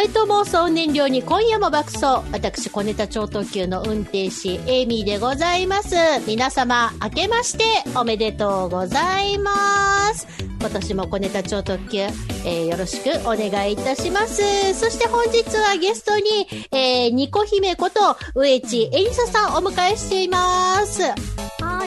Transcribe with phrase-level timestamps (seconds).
[0.00, 2.26] 萌えと妄想燃料に今夜も爆走。
[2.32, 5.94] 私、小ネタ超特急の運転士、エイミーでございます。
[6.26, 7.64] 皆様、明けまして
[7.94, 10.26] おめでとうございます。
[10.58, 14.72] 今年も小ネタ超特急、えーよろしくお願いいたします。
[14.72, 18.00] そして本日はゲストに、えー、ニコ姫こと、
[18.34, 21.02] 植地エリサさんお迎えしています。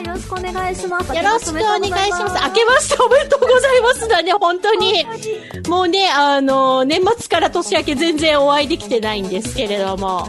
[0.00, 1.12] い、よろしくお願いします。
[1.22, 2.48] ろしくお願いします。
[2.48, 5.06] 明けましておめでとうございますだね、本当に。
[5.68, 10.26] もうね、あの、年末から年明け全然お会いできてないんですけれども。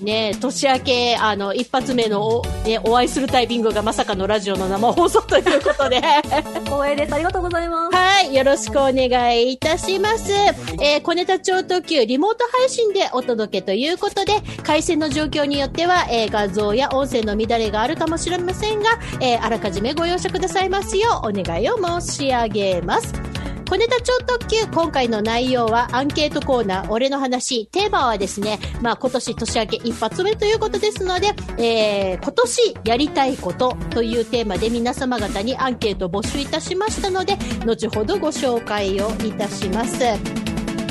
[0.00, 6.00] ね、年明け、あの、一発目のお、ね、お会いするタイミングがまさかのラジオの生放送ということで。
[6.64, 7.14] 光栄です。
[7.14, 7.96] ありがとうございます。
[7.96, 8.34] はい。
[8.34, 10.32] よろしくお願いいたします。
[10.80, 23.37] えー、小ネタ超特急リモート配信でお届けということで、回線の状況によっては、えー画像や音声の乱れがあるかもしれませんが、えーあらかじめご容赦くださいますようお願いを申し上げます。
[23.68, 27.66] 小ネタ超特急、今回の内容はアンケートコーナー、俺の話。
[27.66, 39.98] テーマはですね、まあ今年年明け一発目ということですので、えー今年やりたいことというテーマで皆様方にアンケートを募集いたしましたので、後ほどご紹介をいたします。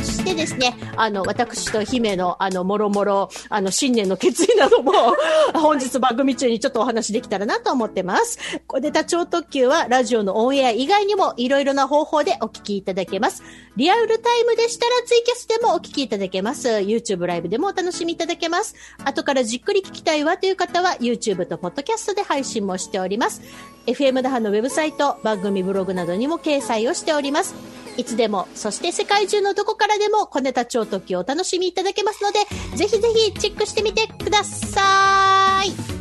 [0.07, 4.93] そしてですね、あの、私と姫の、あの、もろもろ、あの、新年の決意なども、
[5.53, 8.39] 本日番組中にちょっとお話できたらなと思ってます。
[8.67, 13.43] 小ネタ超特急は、ラジオのオンエア以外にも、いろいろな方法でお聞きいただけます。
[13.75, 16.69] リアルタイムでしたら、ツイキャスでもお聞きいただけます。
[16.69, 18.75] YouTube ライブでもお楽しみいただけます。
[19.03, 23.41] 後からじっくり聞きたいわという方は、YouTube と Podcast で配信もしております。
[23.87, 27.55] FM 那覇のウェブサイト、番組ブログなどにも掲載をしております。
[27.97, 32.39] いつでも、そして世界中のどこからでも、小ネタ超特急をお楽しみいただけますので、
[32.75, 35.96] ぜひぜひチェックしてみてください。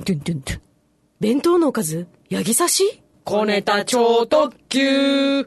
[0.00, 0.60] んてんてんてん。
[1.20, 3.02] 弁当のおかずヤギ刺し？
[3.24, 5.46] 小ネタ超特急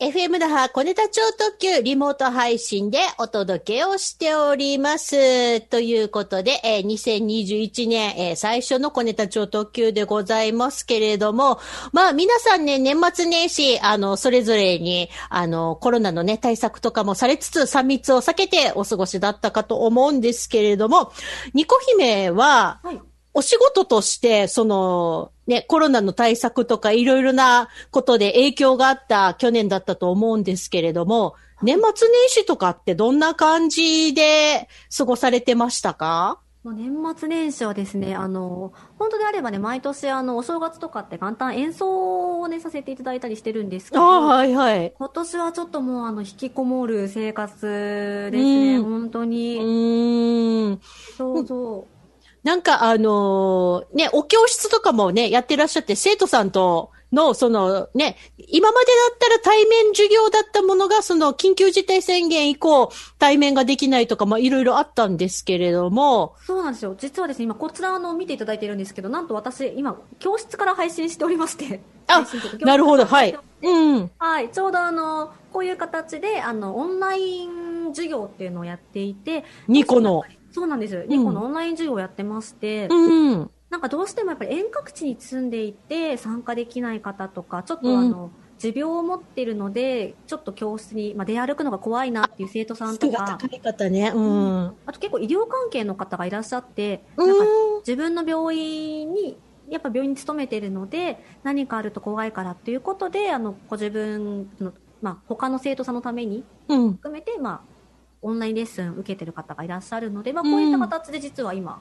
[0.00, 5.60] FM 那覇小ネタ超特急リモート配信でお届けをしております。
[5.60, 11.60] ということで、えー2021年、えー最初の小ネタ超特急でございますけれども、
[11.92, 21.12] まあ皆さんね、年末年始、あの、それぞれに、あの、コロナのね、対策とかもされつつ、3密を避けてお過ごしだったかと思うんですけれども、
[21.52, 23.09] ニコ姫は、はい。
[23.32, 36.40] お仕事として、その、ね、コロナの対策とかいろいろなことで影響があった去年だったと思うんですけれども、年末年始とかってどんな感じで過ごされてましたか？
[36.62, 44.92] もう年末年始はですね、あの、本当であればね、毎年あの、お正月とかって元旦演奏をね、させていただいたりしてるんですけど、はいはい。
[44.94, 49.58] 今年はちょっともうあの、引きこもる生活ですね、うん本当うに。
[49.58, 50.80] ーん。
[51.16, 51.99] そうそう。
[52.42, 66.94] なんかあのーね、お教室とかもね、やってらっしゃって、生徒さんとの、そのね、今までだったら対面授業だったものが、その緊急事態宣言以降、対面ができないとか、まあいろいろあったんですけれども、そうなんですよ。
[66.98, 71.80] 実はですね、今こちらあの見ていただいてるんですけど、なんと私、今、教室から配信しておりまして。
[72.06, 72.26] あ
[72.60, 73.38] なるほど、はい。
[73.62, 74.10] うん。
[74.18, 80.24] はい、ちょうどあの、こういう形で、あの、オンライン授業っていうのをやっていて、ニコの。
[80.52, 81.04] そうなんです。
[81.08, 83.50] ニコのオンライン授業をやってまして、うん。
[83.70, 94.12] なんかどうしてもやっぱり遠隔地に住んでいて参加できない方とか、ちょっとうんあの、持病を持っているので、ちょっと教室に、まあ、出歩くのが怖いなっていう生徒さんとか、高い方ね。
[94.14, 94.66] うん。
[94.84, 97.44] あと結構医療関係の方がいらっしゃって、うんなんか
[97.86, 99.38] 自分の病院に、
[99.70, 106.92] やっぱ病院に勤めているので、何かあると怖いからっていうことで、あの、ご自分の、まあ、他の生徒さんのためにうん。
[106.94, 107.79] 含めて、まあ、
[108.22, 111.80] オンラインレッスン受けてる方がいらっしゃるので、まあ、こういった形で実は今、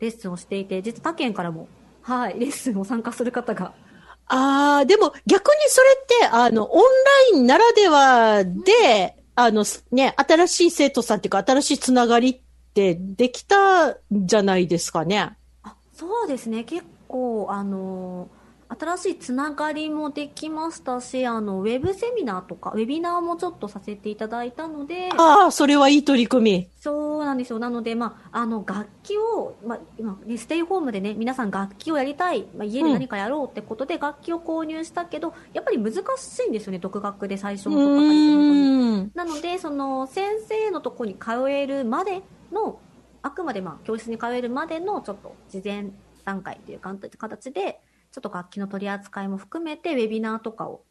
[0.00, 1.68] レッスンをしていて、実は他県からも、
[2.02, 3.72] はい、レッスンを参加する方が。
[4.26, 6.82] ああ、でも逆にそれって、あの、オン
[7.32, 12.40] ラインならではで、あの、すね、新しい生徒さんっていうか、新しいつながりっ
[12.70, 15.36] ってできたんじゃないですかね。
[15.62, 18.28] あそうですね、結構、あの
[18.78, 26.68] 新しいつながりもできましたし、あの、ウェブセミナーとか、ウェビナーもちょっとさせていただいたので、ああ、それはいい取り組み。
[26.78, 27.58] そうなんですよ。
[27.58, 38.54] なので、まあ、あの、楽器を、まあ、今、ね、ステイホームでね、皆さん楽器をやりたい、まあ、家で何かやろうってことで楽器を購入したけど、やっぱり難しいんですよね、独学で最初うのとこ借りてのと
[39.02, 39.10] に。
[39.14, 42.22] なので、その、先生のとこに通えるまで
[42.52, 42.78] の、
[43.22, 45.90] あくまでまあ、教室に通えるまでの、ちょっと、事前
[46.24, 47.80] 段階というか形で、
[48.12, 50.84] ちょっと楽器の取り扱いも含めて、ウェビナーとかを、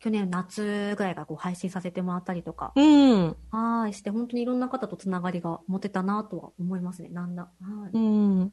[0.00, 3.36] 去年夏ぐらいからこう配信させてもらったりとか、うん。
[3.50, 7.42] はい、して、本当にいろんな方とつながりが持てたなとは思いますね、なんだ。
[7.42, 7.96] はい。
[7.96, 8.52] うん。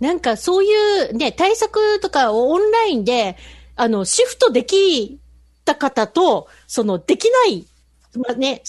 [0.00, 3.36] なんかそういうね、対策とかをオンラインで、
[3.76, 5.20] あの、シフトでき
[5.64, 7.66] た方と、その、できない、
[8.16, 8.62] まあね、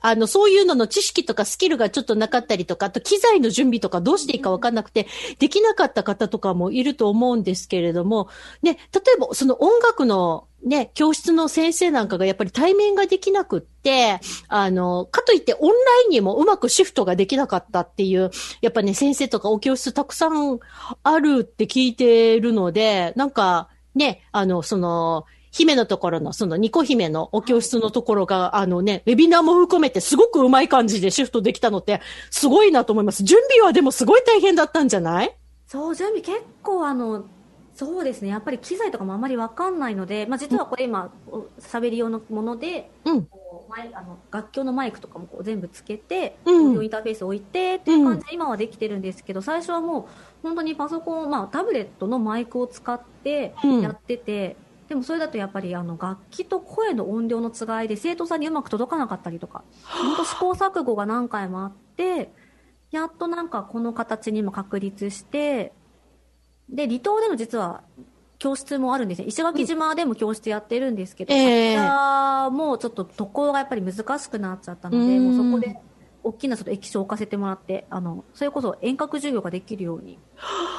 [0.00, 5.06] あの、そういうのの知識とかスキルがちょっとなかったりとか、あと機材の準備とかどうしていいかわかんなくて、
[5.38, 8.28] できなかった方とかもいると思うんですけれども、
[8.62, 8.78] ね、例
[9.16, 20.60] えばその音楽のね、教室の先生なんかがやっぱり対面ができなくって、あの、かといってオンラインにもうまくシフトができなかったっていう、やっぱね、先生とかお教室たくさん
[21.02, 32.00] あるって聞いてるので、なんかね、あの、その、姫のところの、その、ニコ姫のお教室のところが、あのね、ウェビナーも含めてすごくうまい感じでシフトできたのって、
[32.30, 33.22] すごいなと思います。
[33.22, 35.36] 準備はでもすごい大変だったんじゃない？
[35.68, 37.26] そう、準備結構あの、
[37.74, 43.28] そうですね、やっぱり機材とかもあまりわかんないので、まあ実はこれ今、お喋り用のもので、うん。
[43.94, 46.84] あの楽器のマイクとかもこう全部つけて、うん。
[46.84, 50.04] インターフェース置いてっていう感じで今はできてるんですけど、最初はもう
[50.42, 53.80] 本当にパソコン、まあタブレットのマイクを使ってうん。
[53.80, 54.56] やってて、
[54.92, 62.30] でもそれだとやっぱりあの楽器と声の音量の違いで生徒さんにうまく届かなかったりとか、本当試行錯誤が何回もあって、
[62.90, 65.72] やっとなんかこの形にも確立して、
[66.68, 67.80] で、離島での実は
[68.38, 69.28] 教室もあるんですね。
[69.28, 75.78] 石垣島でも教室やってるんですけど、ええこちらもちょっと渡航がやっぱり難しくなっちゃったので、うんもうそこで
[76.22, 80.18] 大きなちょっと液晶を置かせてもらって、あの、それこそ遠隔授業ができるように、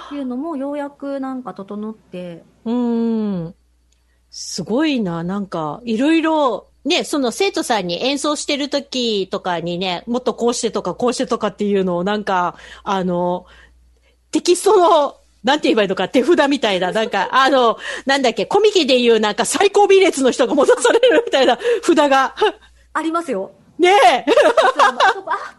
[0.06, 3.56] っていうのもようやくなんか整って、うーん。
[4.36, 13.46] すごいな、なんか、いろいろ、ね、その生徒さんに演奏してる時とかにね、もっとこうしてとかこうしてとかっていうのをなんか、あの、
[14.32, 17.78] テキストの、なんて言えばいいのか、手札みたいな、なんか、あの、
[18.08, 22.36] なんだっけ、コミケで言うなんか最高尾列の人が戻されるみたいな 札が。
[22.94, 23.52] ありますよ。
[23.78, 24.26] ねえ。
[24.80, 24.94] あ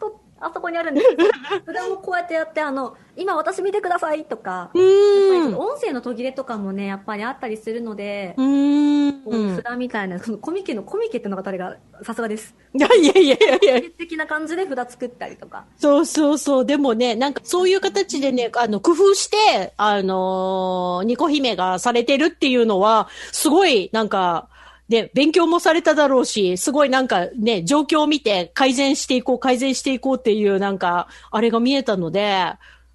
[0.01, 1.25] のあそこ、にあるんですけど、
[1.67, 5.57] 札もこうやってやって、あの、今私見てくださいとか、うん。
[5.57, 12.55] 音声の途切れとかもね、やっぱりあったりするのでう、ん札みたいな、そのコミケのコミケってのが誰が、さすがです。
[12.75, 13.91] いやいやいやいやいや。
[13.97, 15.65] 的な感じで札作ったりとか。
[15.79, 16.67] そうそうそう。
[16.67, 24.49] でもね、なんかそういう形でね、あの、工夫して、あのーニコ姫がされてるっていうのは、すごい、なんか、
[24.89, 32.53] で、勉強もされただろうし、すごいなんかね、状況を見て改善していこう、改善していこうっていうなんか、あれが見えたので、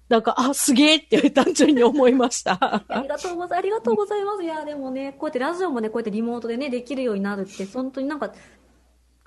[0.08, 2.58] なんか、あ、すげえって単純に思いました。
[2.88, 4.42] ありがとうございます、ありがとうございます。
[4.42, 8.32] いや、でもね、こうやってラジオもね、こうやってリモートでね、できるようになるって、本当になんか、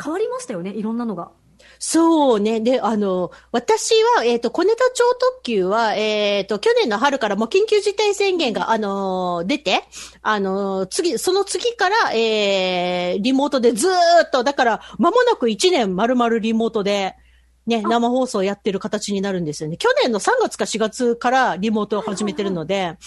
[0.02, 1.32] 変わりましたよね、いろんなのが。
[1.80, 2.60] そうね。
[2.60, 9.84] で、あの、私は、えっ、と、小ネタ超特急は、えっ、と、去年の春からもう緊急事態宣言が、あの、出て、
[10.22, 13.92] あの、次、その次から、えー、リモートでずー
[14.26, 17.16] っと、だから、間もなく1年丸々リモートで、
[17.68, 19.78] ね、生放送やってる形になるんですよね。
[19.78, 22.98] 去年の3月か4月からリモートを始めてるので、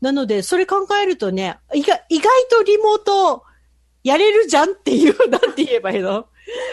[0.00, 3.44] なので、それ考えるとね、意外、意外とリモート
[4.02, 6.26] やれるじゃんっていう、なんて言えばいいの？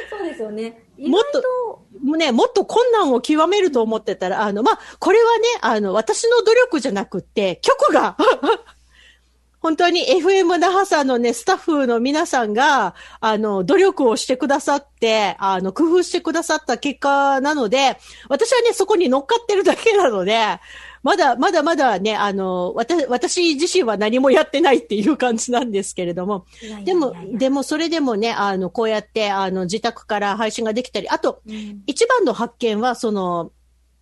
[0.09, 0.83] そうですよね。
[1.07, 8.17] もっと、ね、もっと困難を極めると思ってたら、あの、まあ、これはね、あの、私の努力じゃなくって、局が、
[9.61, 20.59] 本当に FM 那覇さんのね、スタッフの皆さんが、あの、努力をしてくださって、あの、工夫してくださった結果なので、私はね、そこに乗っかってるだけなので、
[21.03, 26.85] まだ、まだまだね、あの、私、私自身は何もやってないっていう感じなんですけれども、いやいやいや。
[26.85, 31.83] でも、でもそれでもね、あの、こうやって、あの、自宅から配信ができたり、あと、うん。
[31.87, 33.51] 一番の発見は、その、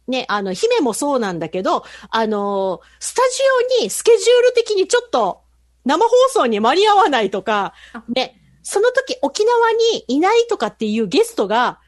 [0.08, 5.42] ね、あの、姫もそうなんだけど、あの、スタジオにスケジュール的にちょっと
[5.86, 11.80] 生放送に間に合わないとかあ、ね、その時沖縄にいないとかっていうゲストが、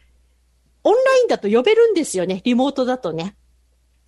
[0.84, 3.36] オンラインだと呼べるんですよね、リモートだとね。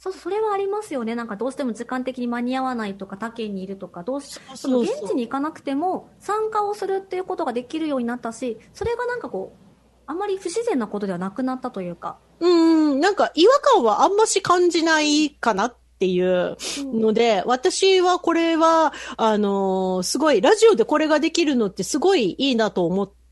[0.04, 1.16] そう、それはありますよね。
[1.16, 9.64] なんかどうしても時間的に間に合わないとか、他県にいるとか、どうし、その現地に行かなくても参加をするっていうことができるようになったし、それがなんかこう、
[10.06, 23.23] あまり不自然なことではなくなったというか、うん、ん、なんか違和感はあんまし感じないかなっていうので、私はこれは、あのーすごい、ラジオでこれができるのってすごいいいなと思って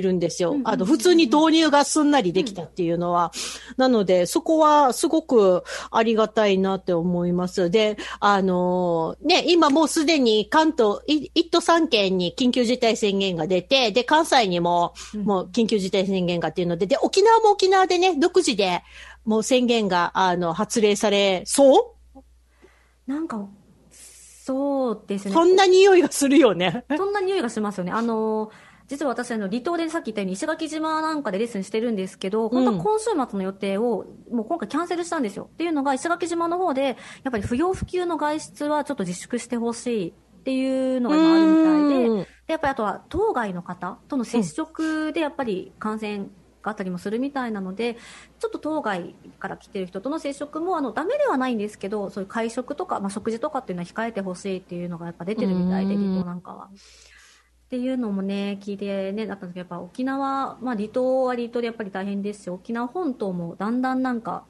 [0.00, 0.56] るんですよ。
[0.64, 3.32] あの、普通に導入がすんなりできたっていうのは。
[3.76, 7.70] なので、そこはすごくありがたいなって思います。
[7.70, 18.82] で、あのーね、今もうすでに関東、い一都三県に緊急事態宣言が出て、で、関西にも、もう緊急事態宣言がっていうので、で、沖縄も沖縄でね、独自で、
[19.24, 22.20] もう宣言が、あの、発令されそう？
[23.06, 23.46] なんか、
[23.90, 25.32] そうですね。
[25.32, 26.84] そんな匂いがするよね。
[26.96, 27.92] そんな匂いがしますよね。
[27.92, 28.50] あの、
[28.86, 35.48] 実は私、あの、離島でさっき言ったように石垣島なんかでレッスンしてるんですけど、本当は今週末の予定を、もう今回キャンセルしたんですよ。
[35.52, 36.96] っていうのが、石垣島の方で、やっ
[37.32, 40.12] ぱり不要不急の外出はちょっと自粛してほしいっ
[40.44, 46.26] ていうのが今あるみたいで、うんで、やっぱりあとは当該の方との接触でやっぱり感染
[46.62, 47.96] があったりもするみたいなので、
[48.38, 56.68] ちょっと当該から来てる人との接触も、あの、ダメではないんですけど、そういう会食とか、まあ、食事とかっていうのは控えてほしいっていうのがやっぱ出てるみたいで、うん離島なんかは。
[57.66, 64.44] っていうのもね、聞いてね、だったんですけど、やっぱ沖縄、まあ離島は離島でやっぱり大変ですし、沖縄本島もだんだんなんか、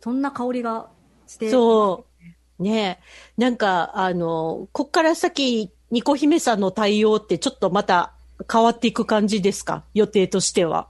[0.00, 0.88] そんな香りが
[1.26, 2.06] して、そ
[2.58, 2.62] う。
[2.62, 3.00] ね
[3.38, 3.40] え。
[3.40, 8.12] なんか、あの、こっから先、ニコ姫さんの対応ってちょっとまた
[8.50, 9.84] 変わっていく感じですか？
[9.94, 10.88] 予定としては。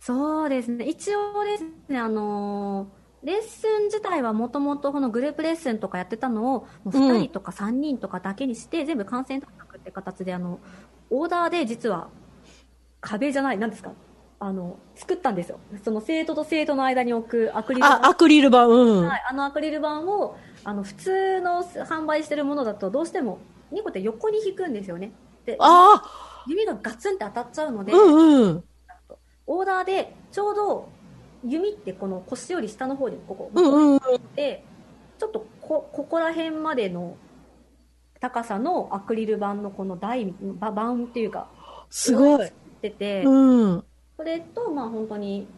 [0.00, 0.84] そうですね。
[0.86, 10.60] 一応ですね、あのーレッスン自体はもともとこのグループレッスンとかやってたのを、もう2人とか3人とかだけにして、全部感染対策って形で、あの、
[11.10, 12.08] オーダーで実は
[13.00, 13.92] 壁じゃない、なんですか？
[14.38, 15.60] あの、作ったんですよ。
[15.84, 19.06] その生徒と生徒の間に置くアクリル板あ、アクリル板、うん。
[19.06, 23.38] はい、あのアクリル板をあの普通の販売してるものだとどうしても
[23.72, 25.12] 2個って横に引くんですよね
[25.46, 26.02] であ
[26.46, 28.64] 指がガツンって当たっちゃうので、あ、うんうん。
[29.46, 30.88] オーダーでちょうど
[31.44, 34.00] 弓ってこの腰より下の方にここうんうん。
[34.34, 34.64] で
[35.18, 37.16] ちょっとこここら辺までの
[38.22, 41.48] 高さのアクリル板のこの台ば板っていうか
[41.90, 42.48] すごい。
[42.80, 43.84] 出て、うん。
[44.16, 45.48] それとまあ本当に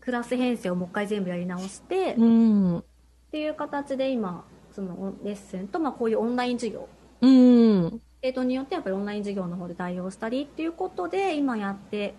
[0.00, 2.78] クラス編成をもう一回全部やり直して、うん。
[2.78, 2.84] っ
[3.30, 6.88] ていう形で今そのレッスンと、まあ、こういうオンライン授業
[7.20, 8.00] うん。
[8.22, 12.14] 生徒によってやっぱりオンライン授業の方で対応したりっていうことで今やって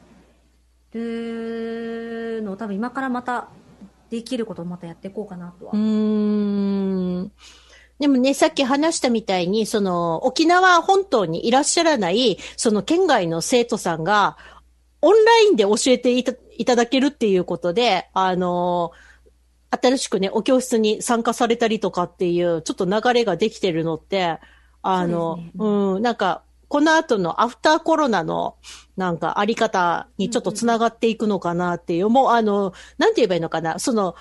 [0.93, 3.49] るのを多分今からまた
[4.11, 7.31] できることをまたやっていこうかなとは、うーん。
[7.99, 14.37] でもね、さっき話したみたいに、その、沖縄本島にいらっしゃらない、その県外の生徒さんが、
[15.01, 18.91] オンラインで教えていたいただけるっていうことで、あの、
[19.69, 24.39] 新しくね、お教室に参加されたりとかっていう、ちょっと流れができてるのって、
[24.81, 25.51] あの、そうね。
[25.95, 28.55] うん、なんか、この後のアフターコロナの、
[28.97, 34.15] なんか、あり方にちょっとつながっていくのかなっていう、もう、あの、なんて言えばいいのかな、その、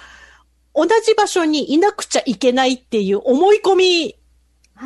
[0.75, 4.17] 同じ場所にいなくちゃいけないっていう思い込み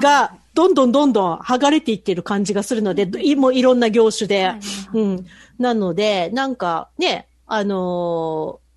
[0.00, 4.52] が、どんどんどんどん剥がれていってる感じがするので、いもういろんな業種で。
[4.92, 5.26] うん。
[5.58, 8.68] なので、なんかね、あのー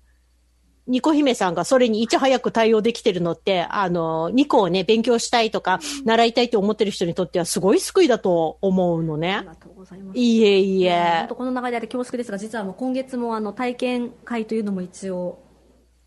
[0.88, 9.42] ニコ姫さんがそれにいち早く対応できてるのって、あのーニコをね、勉強したいとか、習いたいと思ってる人にとってはすごい救いだと思うのありね。
[9.46, 11.36] がとうございますいいえ、いえ当。
[11.36, 15.38] この流れであれ恐縮ですが実はもう今月もあの体験会というのも一応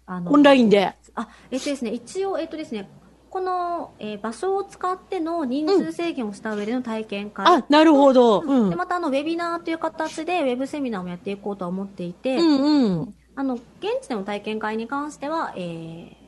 [0.05, 0.93] あのオンラインで。
[1.15, 2.89] あ、えっとですね、一応、えっとですね、
[3.29, 7.45] この、えー場所を使っての人数制限をした上での体験会。
[7.45, 8.41] あ、なるほど。
[8.41, 8.69] うん。
[8.69, 13.15] でまたあのウェビナーという形でウェブセミナーもやっていこうとは思っていて、うんうん。
[13.35, 13.63] あの現
[14.01, 16.25] 地での体験会に関しては、えー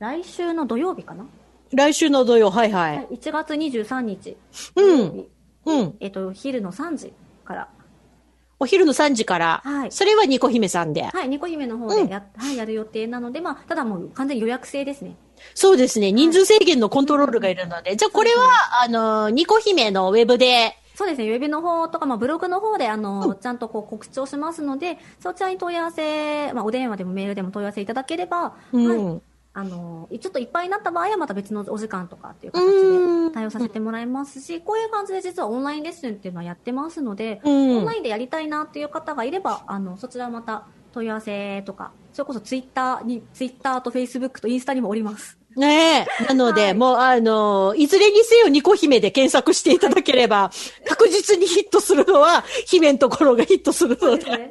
[0.00, 1.24] 来週の土曜日かな、
[1.72, 4.36] 来週の土曜、はいははいい。、1月23日
[4.74, 5.26] 土うん
[5.66, 5.94] うん。
[6.00, 7.12] えっと昼の3時
[7.44, 7.68] から、
[8.58, 9.92] お昼の3時から、はい。
[9.92, 11.02] それはニコ姫さんで。
[11.02, 15.16] はい、ニコ姫の方でや, はい、やる予定なので、まあ、ただもう完全に予約制ですね。
[15.54, 16.12] そうですね。
[16.12, 17.96] 人数制限のコントロールがいるので。
[17.96, 29.10] じゃあこれは、あの、ニコ姫のウェブで、そうですね、ウェブの方とか、まあ、ブログの方で、あの、ちゃんとこう告知をしますので、そちらに問い合わせ、まあ、お電話でもメールでも問い合わせいただければ、うん。
[29.10, 29.22] はい、
[29.56, 33.28] あの、ちょっといっぱいになった場合はまた別のお時間とかっていう形うん。
[33.28, 37.78] で対応させてもらいますし、こういう感じで実はオンラインレッスンっていうのはやってますので、うん。
[37.78, 45.38] オンラインでやりたいなっていう方がいれば、あの、そちらまた問い合わせとか、それこそツイッターに、ツイッターとフェイスブックとインスタにもおります。
[45.56, 46.24] ねえ。
[46.24, 50.50] なので、はいもう、あの、いずれにせよニコ姫で検索していただければ、
[50.86, 54.24] 確実にヒットするのは、姫のところがヒットするので。
[54.24, 54.50] ね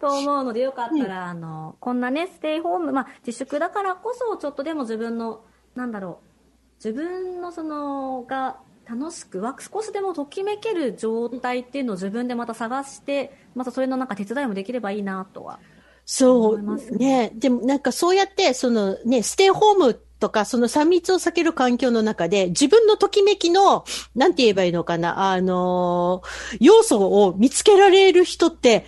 [0.00, 5.42] と思うので、よかったら、あの、こんなね、ステイホーム、まあ、自粛だからこそ、ちょっとでも自分の、
[5.74, 8.56] なんだろう、自分のその、が、
[8.88, 15.60] 楽しくわ少しでもときめける状態っていうのを自分でまた探して、またそれのなんか手伝いもできればいいなとは。
[16.04, 16.96] そう。
[16.96, 17.30] ね。
[17.34, 28.86] でもなんかそうやって、そのね、ステイホームとか、その3密を避ける環境の中で、自分のときめきの、なんて言えばいいのかな、あのー要素を見つけられる人って、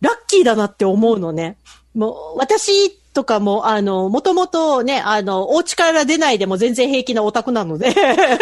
[0.00, 1.56] ラッキーだなって思うのね。
[1.94, 7.94] もう、私とかも、あの、もともとね、あの、お家から出ないでも全然平気なオタクなので、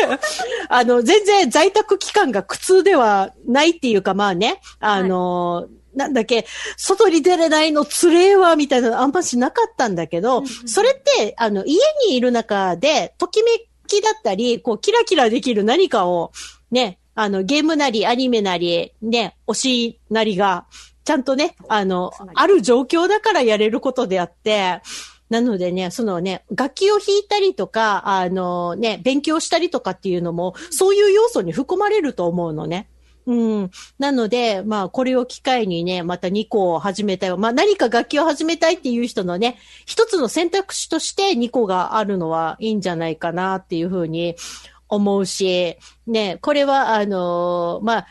[0.70, 5.66] あの、全然在宅期間が苦痛ではないっていうか、まあね、あの、
[5.98, 11.78] なんだっけ、外に出れないのつれえわ、みたいなのあんましなかったんだけど、それって、あの、家
[12.08, 13.50] にいる中で、ときめ
[13.86, 16.32] きだったり、こう、キラキラできる何かを、
[16.70, 20.66] ね、あの、ゲームなり、アニメなり、ね、推しなりが、
[21.04, 24.82] ちゃんとね、あのある状況だからやれることであって、
[25.30, 32.88] なのでね、そのね、楽器を弾いたりとか、あのね、勉強したりとかっていうのも、そういう要素に含まれると思うのね。
[33.28, 33.70] うん。
[33.98, 37.36] なので、まあ、これを機会にね、また2個を始めたい。
[37.36, 44.34] まあ、何か楽器を始めたいっていう人のね、一つの選択肢として2個があるのはいいんじゃないかなっていうふうに
[44.88, 48.06] 思うし、ね、これは、あのまあ、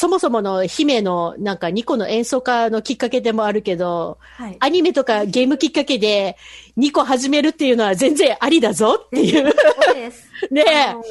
[0.00, 4.56] そもそもの姫のなんか2個の演奏家のきっかけでもあるけど、はい。
[4.60, 6.36] アニメとかゲームきっかけで
[6.76, 9.52] 2個始めるっていうのは全然ありだぞっていう。
[9.84, 10.30] そうです。
[10.54, 10.64] ね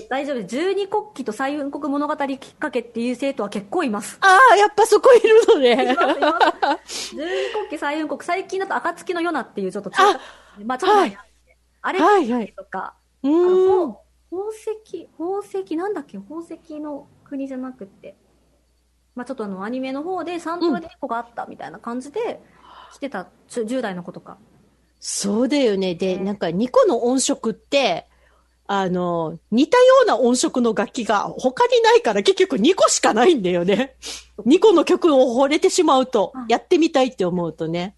[0.09, 0.43] 大丈夫。
[0.43, 4.19] 十二国旗と彩雲国物語きっかけっていう生徒は結構います。
[4.21, 10.21] ああ、やっぱそこいるのね十二国旗、彩雲国、最近だと暁の夜なっていうちょっと中華
[10.63, 12.53] まあちょっと前にあってあれはいはい。
[13.25, 16.17] 宝石、宝石、なんだっけ？
[16.19, 18.15] 宝石の国じゃなくて、
[19.17, 22.39] まあちょっとあの、アニメの方でサントラで1個があったみたいな感じで、
[22.93, 24.37] 来てたちゅ10代の子とか。
[24.99, 25.95] そうだよね。
[25.95, 28.05] で、ねなんか2個の音色って、
[28.67, 33.95] あの、似たような音色の楽器が他にないから結局2個しかないんだよね。
[34.45, 37.95] 2個の曲を惚れてしまうとうん、やってみたいって思うとね。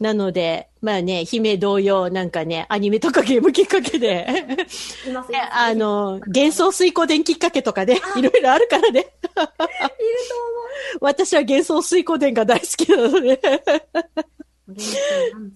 [0.00, 4.26] なので、まあね、姫同様、なんかね、アニメとかゲームきっかけで、
[5.50, 9.08] あ、の、幻想水光電きっかけとかね、いろいろあるからね。
[9.42, 13.40] いると思私は幻想水光電が大好きなので。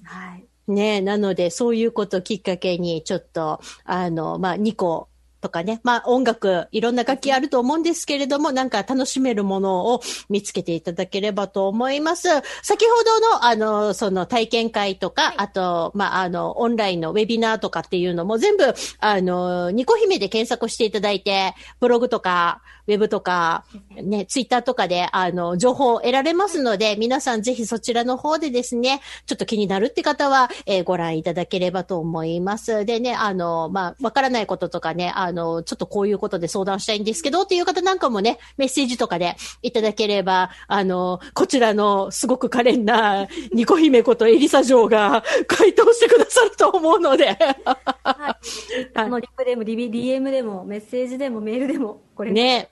[0.05, 0.47] はい。
[0.69, 5.09] ねなので、そういうことをきっかけに、ちょっと、あの、まあ、2個
[5.43, 10.01] とかね、まあ、音楽、いろんな楽器あると思うんですけれども、なんか楽しめるものを
[10.31, 12.29] 見つけていただければと思います。
[12.63, 32.85] 先ほどの、あの、その体験会とか、あと、まあ、あの、オンラインのウェビナーとかっていうのも全部、あの、ニコ姫で検索していただいて、ブログとか、ウェブとか、ね、ツイッターとかで、あの、情報を得られますので、皆さんぜひそちらの方でですね、ちょっと気になるって方は、えーご覧いただければと思います。
[32.85, 48.91] でね、あの、まあ、わからないこととかね、あの、ちょっとこういうことで相談したいんですけどっていう方なんかもね、メッセージとかでいただければ、あの、こちらのすごく可憐なニコ姫ことエリサ嬢が回答してくださると思うので、はい。
[48.95, 52.33] あの、リプでも、リビ DM でも、メッセージでも、メールでも、これ。
[52.33, 52.71] ね。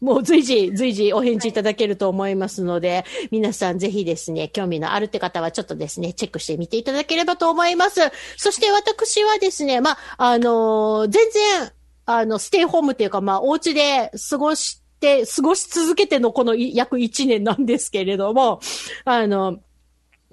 [0.00, 8.00] もう随時、随時お返事いただけると思いますので、皆さんぜひですね、興味のあるって方はちょっとですね、チェックしてみていただければと思います。
[8.36, 11.72] そして私はですね、まあ、あのー全然、
[12.06, 18.60] あの、ステイホームっていうか、まあ、お家で過ごして、過ごし続けてのこの約1年なんですけれども、
[19.04, 19.58] あの、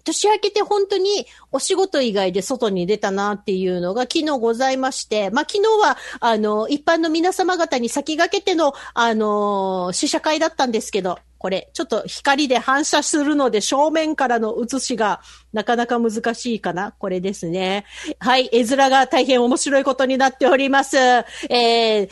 [0.03, 17.85] 年明けて本当にお仕事以外で外に出たなっていうのが昨日ございまして、まあ昨日はあの一般の皆様方に先駆けてのあの試写会だったんですけど、これちょっと光で反射するので正面からの写しがなかなか難しいかなこれですね。
[18.19, 20.97] はい、絵面が大変面白いことになっております。
[20.97, 22.09] えー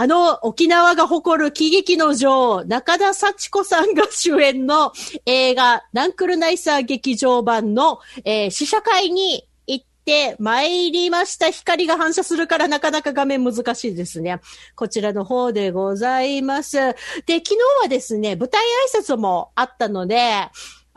[0.00, 4.92] あの、沖縄が誇る喜劇の女王、中田幸子さんが主演の
[5.26, 11.50] 映画、ナンクルナイサー劇場版の、えー試写会に行って参りました。
[11.50, 14.40] 光が反射するからなかなか画面難しいですね。
[14.74, 16.78] こちらの方でございます。
[16.78, 18.62] で、昨日はですね、舞台
[18.96, 20.48] 挨拶もあったので、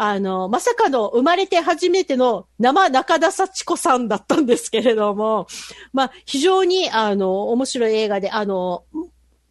[0.06, 5.48] あの、まさかの生まれて初めての生中田幸子さんだったんですけれども、
[5.94, 8.84] まあ、非常に、あの、面白い映画で、あの、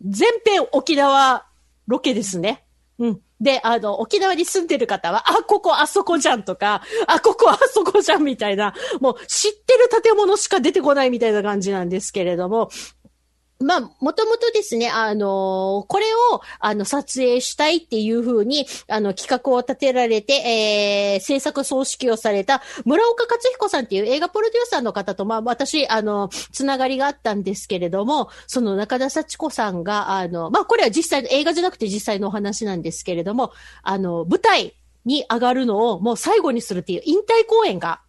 [0.04, 1.46] 全編沖縄
[1.86, 2.66] ロケですね。
[2.98, 3.20] うん。
[3.40, 12.68] で、あの、沖縄に住んでる方は、あ、ここあそこじゃんとか、あ、ここあそこじゃんみたいな、もう知ってる建物しか出てこないみたいな感じなんですけれども、
[13.62, 38.00] まあ、もともとですね、あのこれを、あの、撮影したいっていうふうに、あの、企画を立てられて、えー、制作総指揮をされた村岡克彦さんっていう映画プロデューサーの方と、まあ、私、あの、つながりがあったんですけれども、その中田幸子さんが、あの、まあ、これは実際の映画じゃなくて実際のお話なんですけれども、あの、舞台に上がるのをもう最後にするっていう引退公演が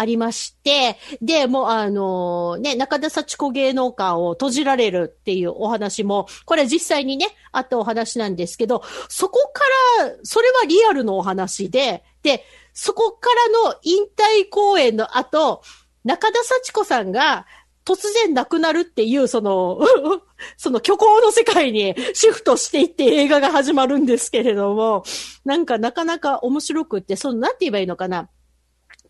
[0.00, 9.62] ありまして、で、もうあのね、中田幸子芸能館を閉じられるっていうお話も、これ実際にね、あったお話なんですけど、そこか
[10.02, 13.28] ら、それはリアルのお話で、で、そこか
[13.62, 15.60] らの引退公演の後、
[16.02, 17.44] 中田幸子さんが
[17.84, 19.80] 突然亡くなるっていう、その、
[20.56, 25.04] その虚構の世界にシフトしていって映画が始まるんですけれども、
[25.44, 28.30] なんかなかなか面白くって、その、なんて言えばいいのかな。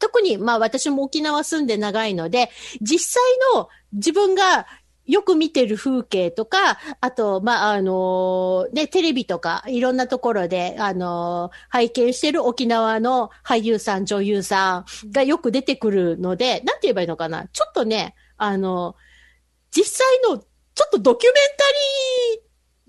[0.01, 3.23] 特に、まあ私も沖縄住んで長いので、実際
[3.55, 4.67] の自分が
[5.11, 17.49] よく見てる風景とか、あと、まあ、あの、ね、テレビとか、いろんなところで、あの、拝見してる沖縄の俳優さん、女優さんがよく出てくるので、なんて言えばいいのかな。
[17.49, 18.95] ちょっとね、あの、
[19.73, 21.45] 実際の、ちょっとドキュメン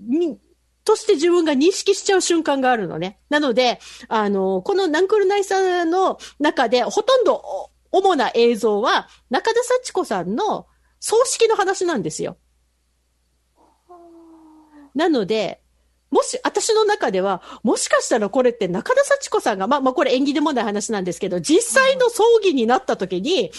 [0.08, 0.40] タリーに、
[0.84, 3.20] として自分が認識しちゃう瞬間があるのね。
[3.30, 10.68] なので、あの、このナンクルナイさんの中で、ほとんど主な映像は、中田幸子さんの
[11.00, 12.38] 葬式の話なんですよ。
[14.96, 15.62] なので、
[16.10, 23.52] もし、私の中では、もしかしたらこれって中田幸子さんが、まあ、まあ、これ演技でもない話なんですけど、実際の葬儀になった時に、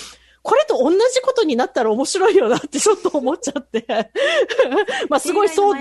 [0.43, 3.87] これと同じことになったら面白いよなってちょっと思っちゃって。
[5.09, 5.75] まあ、すごいそう、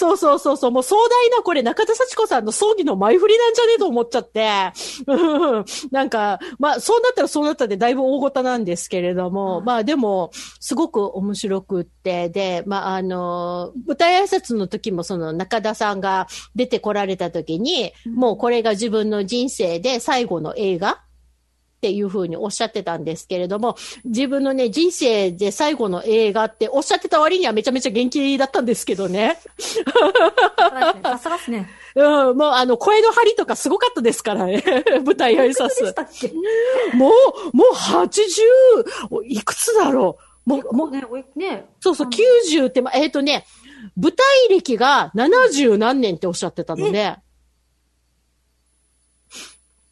[0.00, 4.72] そうそうそうそう、もう壮大なこれ中田幸子さんの葬儀の前振りなんじゃねえと思っちゃって、
[5.06, 5.64] うん。
[5.90, 21.02] なんか、まあそうなったらそうなったでだいぶ大ごたなんですけれども、まあでも、すごく面白くって、で、まああの、舞台挨拶の時もその中田さんが出てこられた時に、もうこれが自分の人生で最後の映画
[21.80, 29.38] っていうふうにおっしゃってたんですけれども、自分のね、人生で最後の映画っておっしゃってた割にはめちゃめちゃ元気だったんですけどね。
[31.02, 31.70] さすがっすね。
[31.94, 34.62] うん、もうあの、声の張りとかすごかったですからね。
[35.02, 35.90] 舞台挨拶。
[35.94, 36.30] たっけ？
[36.94, 37.10] も
[37.54, 40.50] う、もう80、いくつだろう。
[40.50, 41.02] もう、もう、ね、
[41.34, 43.46] ね、そうそう、90って、まえっ、とね、
[43.96, 47.16] 舞台歴が70何年っておっしゃってたので、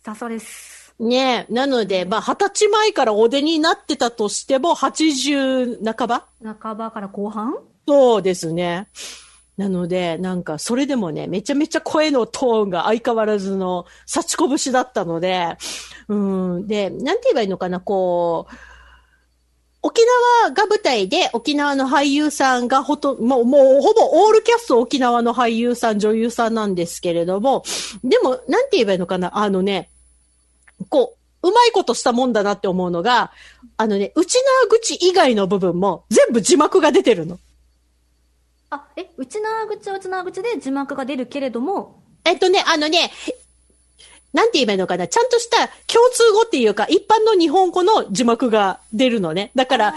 [0.05, 0.78] さすがです。
[0.99, 6.27] ねなので、まあ、20歳前からお出になってたとしても、80半ば？
[6.61, 7.55] 半ばから後半？
[7.87, 8.89] そうですね。
[9.57, 15.57] なので、なんか、それでもね、めちゃめちゃ声のトーンが相変わらずの、幸こ節だったので、
[16.07, 18.55] うん、で、なんて言えばいいのかな、こう、
[19.83, 20.01] 沖
[20.43, 27.65] 縄が舞台で、沖縄の俳優さんがほと、もう、もう、ほぼオールキャスト沖縄の俳優さん、女優さんなんですけれども、
[28.05, 29.91] でも、なんて言えばいいのかな、あのね、
[30.89, 33.31] こう、うまいことしたもんだなって思うのが、
[33.77, 37.39] あのね、内縄口以外の部分も全部字幕が出てるの。
[38.71, 43.11] あ、え、内縄口は内縄口で字幕が出るけれども、えっとね、あのね、
[44.33, 49.51] なんて言えばいいのかなちゃんとした共通語っていうか、一般の日本語の字幕が出るのね。
[49.55, 49.95] だから、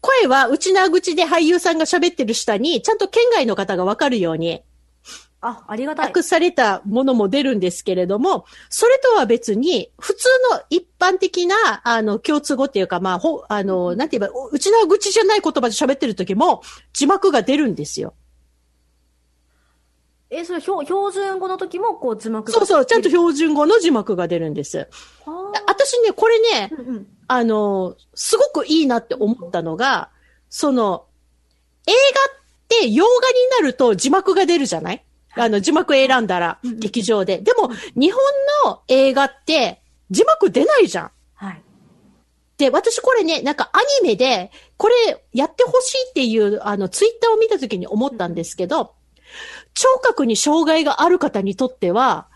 [0.00, 4.62] 声は内縄口で俳優さんが喋ってる下に、ちゃんと県外の方がわかるように、
[5.42, 6.06] あ、ありがたい。
[6.06, 18.14] 訳されたものも出るんですけれども、それとは別に、普通の一般的な、あの、共通語っていうか、まあ、ほ、あの、なんて言えば、内縄口じゃない言葉で喋ってる時も、字幕が出るんですよ。
[20.32, 24.86] え、それ標標準語の時もこう字幕がそうそう、ちゃんと標準語の字幕が出るんです。
[25.24, 27.06] は私ね、これね、ーうんうん。
[27.26, 30.10] あの、すごくいいなって思ったのが、
[30.48, 31.06] その、
[31.86, 35.04] 映画って洋画になると字幕が出るじゃない？
[35.34, 37.38] あの、字幕選んだら、劇場で。
[37.38, 38.20] でも、日本
[38.64, 41.10] の映画って字幕出ないじゃん。
[41.34, 41.62] はい。
[42.58, 44.94] で、私これね、なんかアニメで、これ
[45.32, 48.94] やってほしいっていう、あの、ツイッターを見たときに思ったんですけど、
[49.74, 52.28] 聴覚に障害がある方にとっては、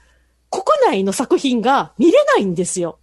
[0.50, 2.98] 国内の作品が見れないんですよ。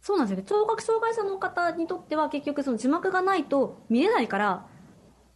[0.00, 0.48] そうなんですよね。
[0.48, 4.66] 聴覚障害者の方にとっては結局その字幕がないと見れないから、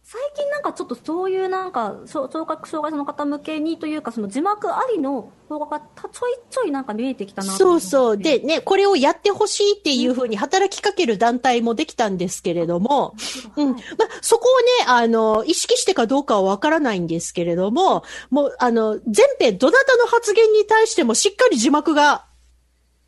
[0.09, 8.17] 最近なんかちょっとそういうなんか、聴聴覚障害者の方向けにというか、その字幕ありの動画がたちょいちょいなんか見えてきたなそうそう。
[8.17, 13.15] で、ね、これをやってほしいっていうふうに働きかける団体もできたんですけれども、
[13.57, 13.71] うん。
[13.71, 13.79] まあ、
[14.21, 22.27] そこをね、あの、意識してかどうかはわからないんですけれども、もう、あの、全編、どなたの発言に対してもしっかり字幕が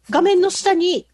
[0.10, 1.08] 画面の下に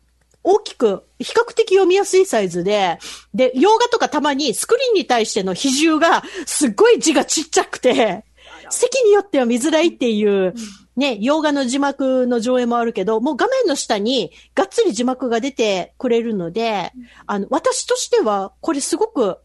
[0.48, 3.00] 大きく、比較的読みやすいサイズで、
[3.34, 8.24] で、洋画とかたまにスクリーンに対しての比重がすっごい字がちっちゃくて、
[8.70, 10.54] 席によっては見づらいっていう、
[10.96, 16.94] ね、洋画の字幕の上映もあるけど、もう画面の下にがっつり字幕が出てくれるので、
[17.26, 19.40] あの、私としては、これすごく、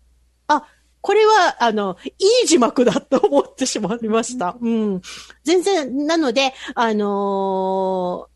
[0.48, 0.66] あ、
[1.00, 4.58] これは、あの、いい字幕だと思ってしまいました。
[4.60, 5.00] うん。
[5.44, 8.29] 全然、なので、あのー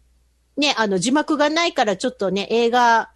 [0.57, 3.11] ね、あの、字幕がないからちょっとね、映画、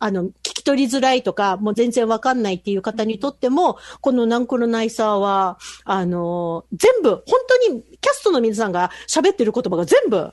[0.00, 10.32] あの、聞き取りづらいとか、もう全然わかんないっていう方にとっても、このナンコロナイサーは、あの、全部、本当にキャストの皆さんが喋ってる言葉が全部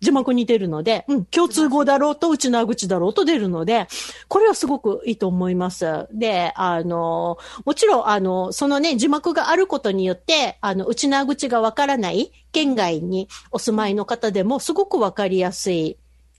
[0.00, 3.86] 字幕に出るので、うん、共通語だろうと、内縄口だろうと出るので、
[4.28, 6.06] これはすごくいいと思います。
[6.12, 15.98] で、あの、もちろん、あの、そのね、字幕があることによって、あの、内縄口がわからない県外にお住まいの方でもすごくわかりやすい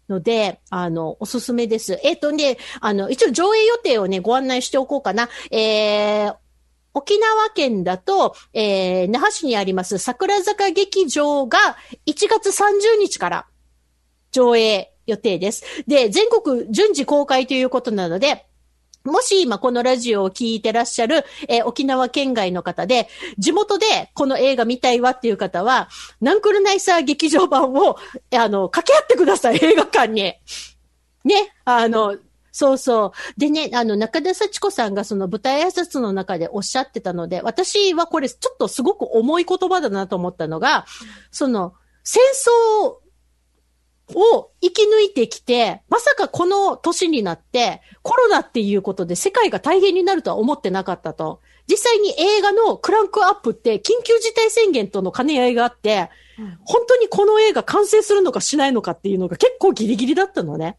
[0.10, 2.00] ので、あの、おすすめです。
[2.04, 5.30] えっ、とね、あの、一応上映予定をね、ご案内しておこうかな。
[5.52, 6.36] えー、
[6.94, 11.58] 沖縄県だと、えー、那覇市にあります桜坂劇場が
[12.06, 13.48] 1月30日から
[14.32, 15.64] 上映予定です。
[15.88, 18.46] で、全国順次公開ということなので、
[19.04, 25.90] もし今このラジオを聞いてらっしゃる、えー沖縄県外の方で、地元でこの映画見たいわっていう方は、
[26.22, 27.98] ナンクルナイサー劇場版を、
[28.36, 30.34] あの、掛け合ってください、映画館に。
[31.24, 32.18] ね、あの、
[32.52, 33.40] そうそう。
[33.40, 40.86] でね、あの、中田幸子さんがその舞台挨拶の中でおっしゃってたので、私はこれちょっとすごく重い言葉だなと思ったのが、
[41.32, 42.98] その、戦争
[44.16, 51.42] を生き抜いてきて、まさかこの年になって、コロナっていうことで世界が大変になるとは思ってなかったと。
[51.68, 56.10] 実際に映画のクランクアップって緊急事態宣言との兼ね合いがあって、
[56.66, 60.78] 本当にこの映画完成するのかしないのかっていうのが結構ギリギリだったのね。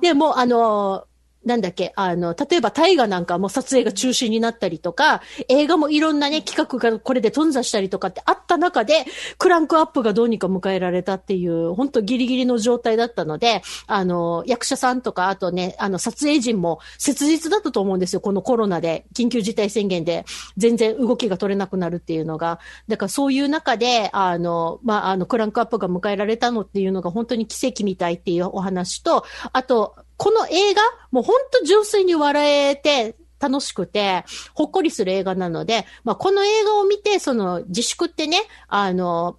[0.00, 1.05] で、もうあの、
[1.46, 9.04] なんだっけ、あの、例えば大河なんかも撮影が中止になったりとか、映画もいろんなね、企画がこれで頓挫したりとかってあった中で、
[9.38, 18.20] クランクアップがどうにか迎えられたっていう、本当ギリギリの状態だったので、あの、役者さんとか、あとね、あの、撮影陣も切実だったと思うんですよ。
[18.20, 20.24] このコロナで、緊急事態宣言で、
[20.56, 22.58] 全然動きが取れなくなるっていうのが。
[22.88, 34.24] だからそういう中で、あの、まあ、あの、クランクアップが迎えられたのっていうのが本当に奇跡みたいっていうお話と、あと、この映画、もうほんと純粋に笑えて、楽しくて、
[34.54, 39.38] ほっこりする映画なので、まあ、この映画を見て、その自粛ってね、あの、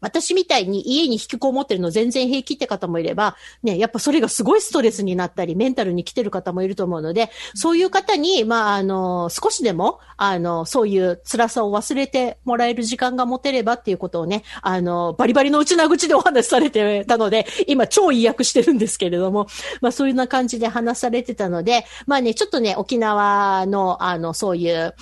[0.00, 19.46] 私みたいに家に引きこもってるの全然平気って方もいれば、ね、やっぱそれがすごいストレスになったり、メンタルに来てる方もいると思うので、そういう方に、まあ、あの、少しでも、あの、そういう辛さを忘れてもらえる時間が持てればっていうことをね、あの、バリバリの内な口でお話しされてたので、今超意訳してるんですけれども、
[19.80, 24.94] まあ、そういうような感じで話されてたので、まあね、ちょっとね、沖縄の、あの、そういう、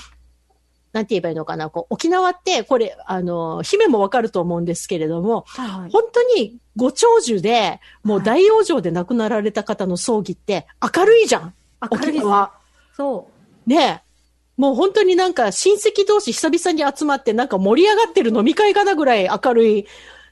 [0.93, 5.91] なんて言えばいいのかな、こう、沖縄って、これ、あの、姫もわかると思うんですけれども、はいはい。
[5.91, 11.55] 本当にご長寿で、もう大往生で亡くなられた方の葬儀って明るいじゃん。
[11.91, 12.53] 明るい沖縄。
[12.97, 13.29] そ
[13.67, 14.09] ねえ。
[14.57, 19.87] もう本当になんか親戚同士久々に集まってなんか盛り上がってる飲み会かなぐらい明るい。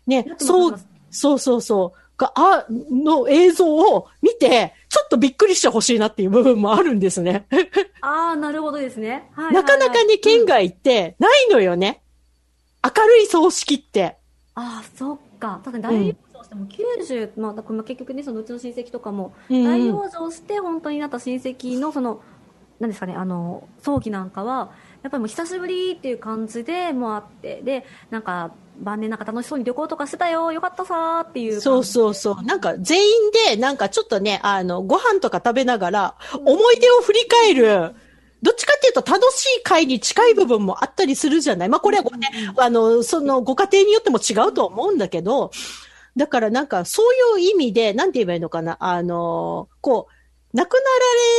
[0.06, 1.98] ねそうそうそうそう。
[2.18, 7.46] が、あ、の映像を見て、ちょっとびっくりしてほしいなっていう部分もあるんですね。
[7.52, 7.56] う。
[8.00, 9.10] ああ、なるほどですね。
[9.10, 12.00] はいはいはいなかなかね、県うん外ってないのよね。
[12.82, 14.16] 明るい葬式って。
[14.54, 15.60] ああ、そっか。
[15.62, 22.22] 確かに大往生しても90、まあ、だから結局ね、そのうちの親戚とかも、うん大往生して本当になった親戚のその、
[22.80, 24.70] なんですかね、あの、葬儀なんかは、
[25.02, 31.60] やっぱりもう久しぶりっていう感じでもうあって、で、なんか、晩年なんか楽しそうに旅行とかしてたよ、よかったさーっていう。
[31.60, 32.42] そうそうそう。
[32.42, 37.94] なんか全員で、なんかちょっとね、あの、ご飯とか食べながら、思い出を振り返る、
[38.42, 41.68] どっちかっていうと楽しい会に近い部分もあったりするじゃない。
[41.68, 45.50] まあこれはね、あの、そのご家庭によっても違うと思うんだけど、
[46.16, 47.02] だからなんかそ
[47.34, 50.08] ういう意味で、なんて言えばいいのかな、あの、こ
[50.52, 50.84] う、亡くなら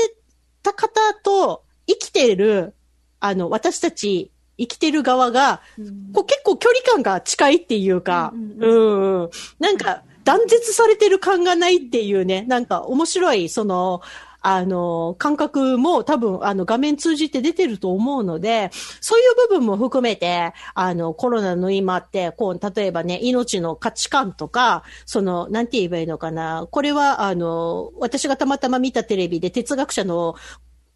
[0.08, 0.16] れ
[0.64, 2.76] た方と生きている、
[3.20, 6.12] あの、私たち生きてる側が、うん。
[6.14, 14.02] こう結構距離感が近いっていうか、うんなんか断絶されてる感がないっていうね、なんか面白い、その、
[14.42, 18.70] あの、感覚も多分、あの、画面通じて出てると思うので、
[19.02, 26.68] そういう部分も含めて、あの、コロナの今って、こう、例えばね、命の価値観とか、その、なんて言えばいいのかな。
[26.72, 30.36] これは、あの、私がたまたま見たテレビで哲学者の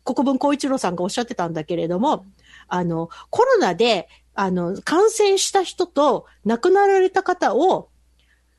[0.04, 2.26] 国分光一郎さんがおっしゃってたんだけれども、
[2.72, 7.90] あの、コロナで、あの、感染した人と亡くなられた方を、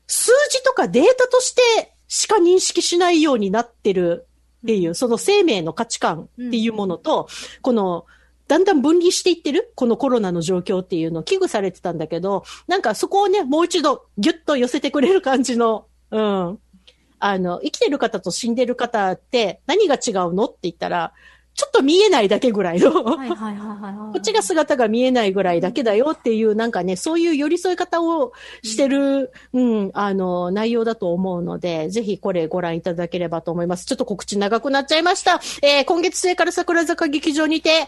[0.07, 4.27] 数字とかデータとしてしか認識しないようになってる
[4.63, 7.27] っていう、その生命の価値観っていうものと、
[7.61, 8.05] この、
[8.47, 16.59] だんだん分離していってるこのコロナの状況っていうのを危惧されてたんだけど、なんかそこをね、もう一度ギュッと寄せてくれる感じの、うん。
[17.19, 21.13] あの、生きてる方と死んでる方って何が違うのって言ったら、
[21.55, 22.91] ちょっと見えないだけぐらいの。
[22.91, 33.85] こっちが姿が見えないぐらいだけだよっていう、なんかね、そういう寄り添い方をしてる、うん、あの、内容だと思うので、ぜひこれご覧いただければと思います。
[33.85, 35.41] ちょっと告知長くなっちゃいました。
[35.61, 37.87] えー今月末から桜坂劇場にて、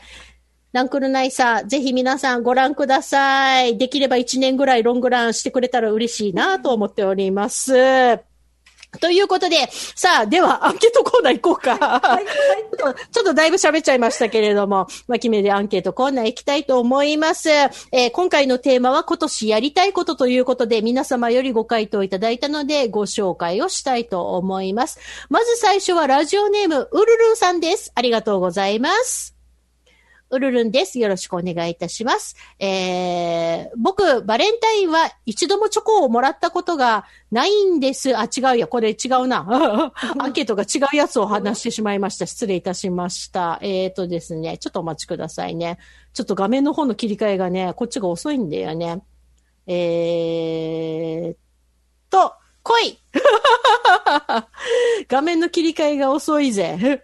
[0.74, 3.78] ランクルナイサー、ぜひ皆さんご覧ください。
[3.78, 8.35] できれば1年ぐらいロングランしてくれたら嬉しいなと思っております。
[8.98, 11.78] ということで、さあ、では、アンケートコーナー行こうか。
[11.78, 12.26] はいはい
[13.12, 17.50] ちょっとだいぶ喋っちゃいましたけれども、まきめでアンケートコーナー行きたいと思います。
[17.50, 25.00] えー今回のテーマは今年やりたいことということで、皆様よりご回答いただいたので、ご紹介をしたいと思います。
[25.30, 27.92] まず最初はラジオネーム、ウルルンさんです。
[27.96, 29.35] ありがとうございます。
[30.32, 31.00] ウルルンです。
[31.00, 32.36] よろしくお願いいたします。
[32.60, 38.18] えー、僕、バレンタインは一度もチョコをもらったことがないんです。
[38.18, 39.46] あ、違うや、これ違うな。
[40.18, 42.26] アンケートが違うやつを話してしまいました。
[42.26, 43.60] 失礼いたしました。
[43.62, 45.78] えーとですね、ちょっとお待ちくださいね。
[46.14, 49.04] ちょっと画面の方の切り替えがね、こっちが遅いんだよね。
[49.68, 51.36] えー
[52.10, 52.34] と、
[52.64, 53.00] 来い
[55.08, 57.02] 画面の切り替えが遅いぜ。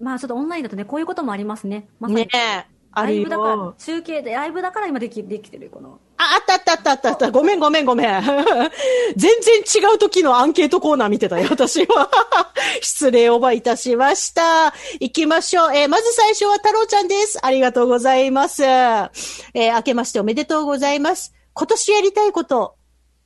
[0.00, 1.88] まあちょっとオンラインだとね、こういうこともありますね。
[1.98, 2.22] まさに。
[2.22, 2.80] ねえ。
[2.92, 6.00] あるライブだからよ。、中継で、ライブだから今でき、できてる、この。
[6.16, 7.30] あ、あったあったあったあったあった。
[7.30, 8.22] ごめんごめんごめん。
[9.16, 12.10] 全然違う時のアンケートコーナー見てたよ、私は。
[12.82, 14.74] 失礼をばいたしました。
[14.98, 15.74] 行きましょう。
[15.74, 17.38] えーまず最初は太郎ちゃんです。
[17.42, 18.64] ありがとうございます。
[18.64, 21.32] えー明けましておめでとうございます。
[21.54, 22.74] 今年やりたいこと、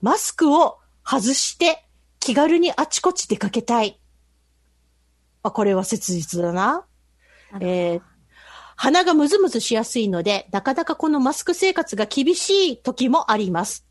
[0.03, 1.85] マスクを外して
[2.21, 3.99] 気軽にあちこち出かけたい。
[5.45, 6.85] あ、これは切実だな。
[7.61, 8.03] えー
[8.77, 13.87] 鼻がムズムズしやすいので、なかなかこのマスク生活が厳しい時もあります。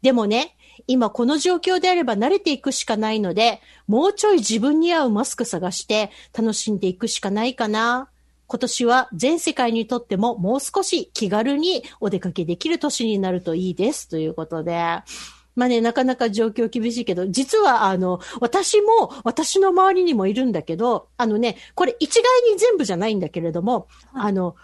[0.00, 8.10] でもね、今この状況であれば慣れていくしかないので、もうちょい自分に合うマスク探して楽しんでいくしかないかな。
[8.46, 14.08] 今年は全世界にとってももう少し気軽にお出かけできる年になるといいです。
[14.08, 15.02] ということで。
[15.58, 24.28] まあね、なかなか状況厳しいけど、実はあの、私も、私の周りにもいるんだけど、あのね、これ一概に全部じゃないんだけれども、はい。
[24.30, 24.54] あの、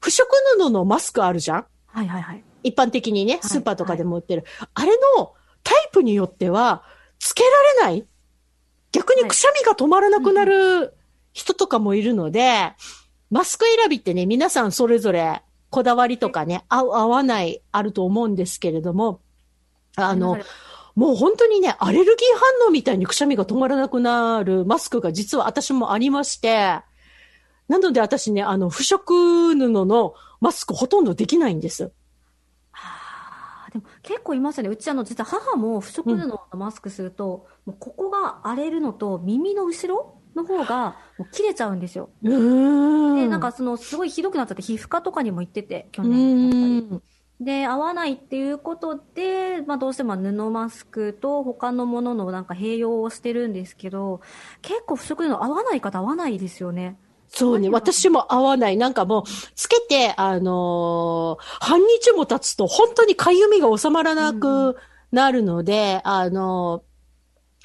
[0.00, 0.26] 不織
[0.58, 1.66] 布のマスクあるじゃん？
[1.88, 2.42] はいはいはい。
[2.62, 3.46] 一般的にね、い。
[3.46, 4.44] スーパーとかでも売ってる。
[4.72, 6.82] あれのタイプによっては、
[7.18, 7.50] つけら
[7.82, 8.06] れない。
[8.92, 10.94] 逆にくしゃみが止まらなくなる
[11.34, 12.72] 人とかもいるので、
[13.30, 19.20] マスク選びってね、皆さんそれぞれこだわりとかね、合う合わないあると思うんですけれども、
[20.06, 20.38] あの、
[20.94, 22.14] もう本当にね、アレルギー
[22.60, 26.80] 反応みたいにくしゃみが止まらなくなるマスクが実は私もありまして、
[27.68, 31.92] なので私ね、あの、不織布のマスクほとんどできないんです。
[32.72, 34.70] あーでも結構いますよね。
[34.70, 42.08] うちあの、実は母も不織布のマスクすると、もうここが荒れるのと耳の後ろの方がもう切れちゃうんですよ。
[42.22, 42.30] で、
[43.28, 47.02] なんかそのすごいひどくなっちゃって皮膚科とかにも行ってて、去う年。
[47.40, 54.20] で、合わないっていうことで、まあどうしても布マスクと他のもののなんか併用をしてるんですけど、
[54.60, 56.98] 結構不織布の合わない方合わないですよね。
[57.30, 58.76] そうね、私も合わない。
[58.76, 59.24] なんかもう、
[59.54, 64.76] つけて、あのー半日も経つと本当にかゆみが収まらなく
[65.12, 66.87] なるので、あのー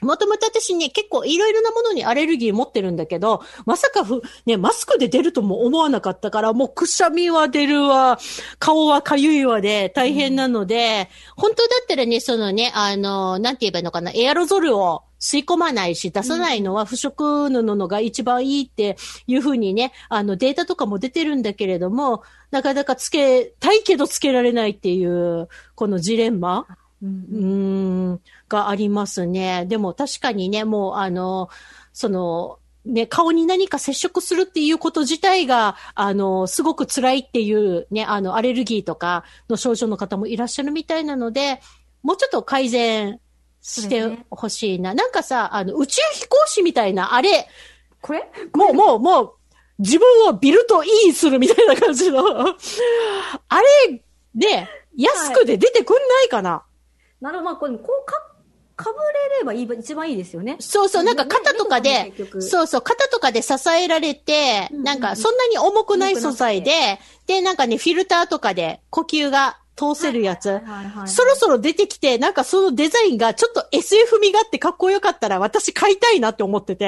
[0.03, 8.19] もともと私ね、結構いろいろなものにアレルギー持ってるんだけど、まさかふ、ね、マスクで出るとも思わなかったから、もうくしゃみは出るわ、
[8.59, 26.67] 顔はかゆいわで大変なので、本当だったらね、そのね、あの、なんて言えばいいのかな、エアロゾルを吸い込まないし、出さないのは不織布のが一番いいっていうふうにね、あのデータとかも出てるんだけれども、なかなかつけたいけどつけられないっていう、このジレンマ。
[27.01, 28.21] うんうーん、
[28.53, 29.65] がありますね。
[29.65, 31.49] でも確かにね、もうあの、
[31.91, 41.61] その、ね、顔に何か接触するっていうこと自体が、あの、すごく辛いっていうね、あの、アレルギーとかの症状の方もいらっしゃるみたいなので、
[42.01, 43.21] もうちょっと改善
[43.61, 44.93] してほしいな。
[44.93, 47.47] なんかさ、あの、宇宙飛行士みたいな、あれ、
[48.01, 48.29] これ？
[48.53, 49.33] もう、もう、もう、
[49.79, 54.03] 自分をビルトインするみたいな感じの、あれ、
[54.35, 54.67] で、
[54.97, 56.65] 安くで出てくんないかな、
[57.21, 58.32] なるほど、まあこれ、こうか、
[58.83, 60.57] かぶれればいい、一番いいですよね。
[60.59, 70.61] そうそう、なんか肩とかでそうそう、肩とかで支えられて、うんうんなんかそんなに重くない素材で、で、なんかね、フィルターとかで呼吸が通せるやつ。
[71.05, 76.85] そろそろ出てきて、なんかそのデザインがちょっと SF 味があってかっこよかったら私買いたいなって思ってて。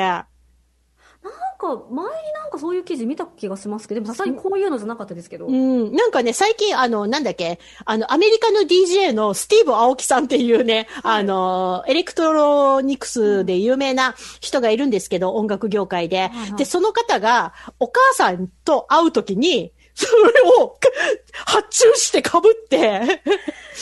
[1.58, 5.48] か、前になんかそういう記事見た気がしますけど、でもさすがにこういうのじゃなかったですけど。
[5.48, 5.94] うん。
[5.94, 16.30] なんかね、最近、あの、なんだっけ、あの、アメリカの DJ のスティーブ・アオキさんっていうね、あの、エレクトロニクスで有名な人がいるんですけど、音楽業界で。
[16.30, 20.78] はいで、その方が、お母さんと会うときに、それを
[21.46, 23.22] 発注して被って、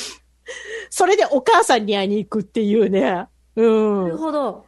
[0.90, 3.28] それでお母さんに会いに行くっていうね。
[3.56, 4.04] うん。
[4.04, 4.66] なるほど。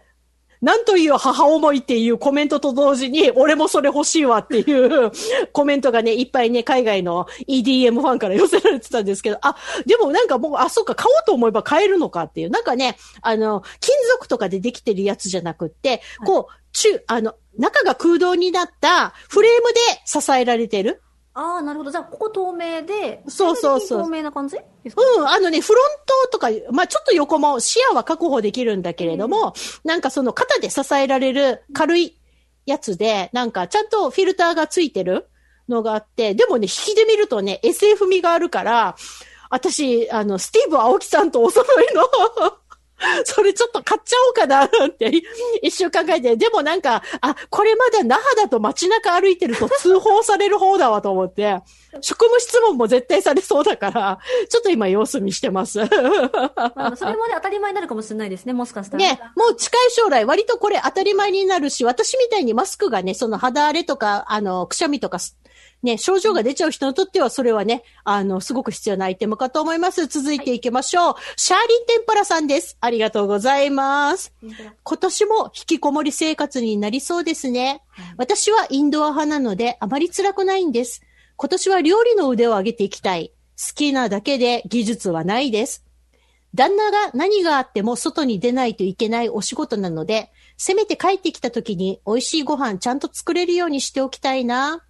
[0.66, 5.12] なんという母思いっていうコメントと同時に、俺もそれ欲しいわっていう
[5.54, 9.56] コメントがね、いっぱいね、海外の EDM ファンから寄せられてたんですけど、あ、
[9.86, 12.50] でもなんかもう、あ、そうか、買おうと思えば買えるのかっていう。
[12.50, 21.04] なんかね、あの、金属とかでできてるやつじゃなくって、こう、中、あの、中が空洞になったフレームで支えられてる。
[21.38, 21.92] ああ、なるほど。
[21.92, 24.04] じゃあ、ここ透明で、そうそうそう。
[24.04, 24.56] 透明な感じ？
[24.84, 25.02] ですか？
[25.18, 25.86] うん、あのね、フロン
[26.30, 32.18] トとか、まあちょっと横も視野は確保できるんだけれども、なんかその肩で支えられる軽い
[32.66, 35.28] やつで、なんかちゃんとフィルターがついてる
[35.68, 38.96] のがあって、でもね、引きで見るとね、SF 味があるから、
[39.50, 42.04] 私、あの、スティーブ・アオキさんとお揃いの、
[43.26, 45.12] それちょっと買っちゃおうかな、なんて
[45.62, 46.36] 一瞬考えて。
[46.38, 51.62] でもなんか、あ、これまだ那覇だと街中歩いてると通報される方だわと思って、
[52.02, 54.20] 職務質問も絶対されそうだから、
[54.50, 55.80] ちょっと今様子見してます。
[55.80, 55.88] ま
[56.94, 59.04] あ、それもね、当たり前になるかもしれないですね、もしかしたら。
[59.04, 65.38] ね、もう近い将来、割とこれ当たり前になるし、私みたいにマスクがね、その肌荒れとか、あの、くしゃみとかす、
[65.86, 70.08] ね、症状が出ちゃう人にとっては、それはね、あの、すごく必要なアイテムかと思います。
[70.08, 71.16] 続いていきましょう。
[71.38, 72.78] シャーリーテンパラさんです。
[72.82, 74.34] ありがとうございます。
[74.84, 77.82] 今年も引きこもり生活になりそうですね。
[78.18, 81.02] 私はインドア派なので、あまり辛くないんです。
[81.38, 83.32] 今年は料理の腕を上げていきたい。
[83.58, 85.86] 好きなだけで技術はないです。
[86.56, 94.82] 旦那が何があっても外に出ないといけないお仕事なので、せめて帰ってきた時に美味しいご飯ちゃんと作れるようにしておきたいな。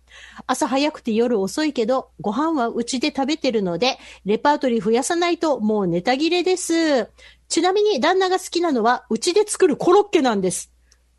[0.47, 7.09] 朝早くて夜遅いけど、ご飯はうちで食べてるので、レパートリー増やさないともうネタ切れです。
[7.47, 10.71] ちなみに旦那が好きなのは、うちで作るコロッケなんです。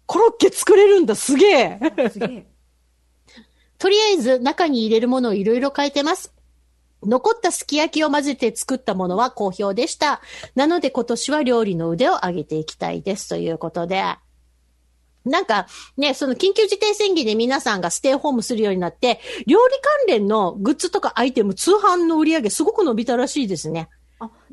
[0.07, 1.81] コロッケ作れるんだ、すげえ。
[2.13, 2.47] すげえ。
[3.79, 6.33] とりあえず中に入れるものをいろいろ変えてます。
[7.03, 10.21] 残ったすき焼きを混ぜて作ったものは好評でした。
[10.55, 14.03] なので今年は料理の腕を上げていきたいですということで。
[15.27, 15.67] なんか
[15.97, 23.89] ね、その緊急事態宣言で皆さんがステイホームするようになって、料理関連のグッズとかアイテム、通販の売り上げすごく伸びたらしいですね。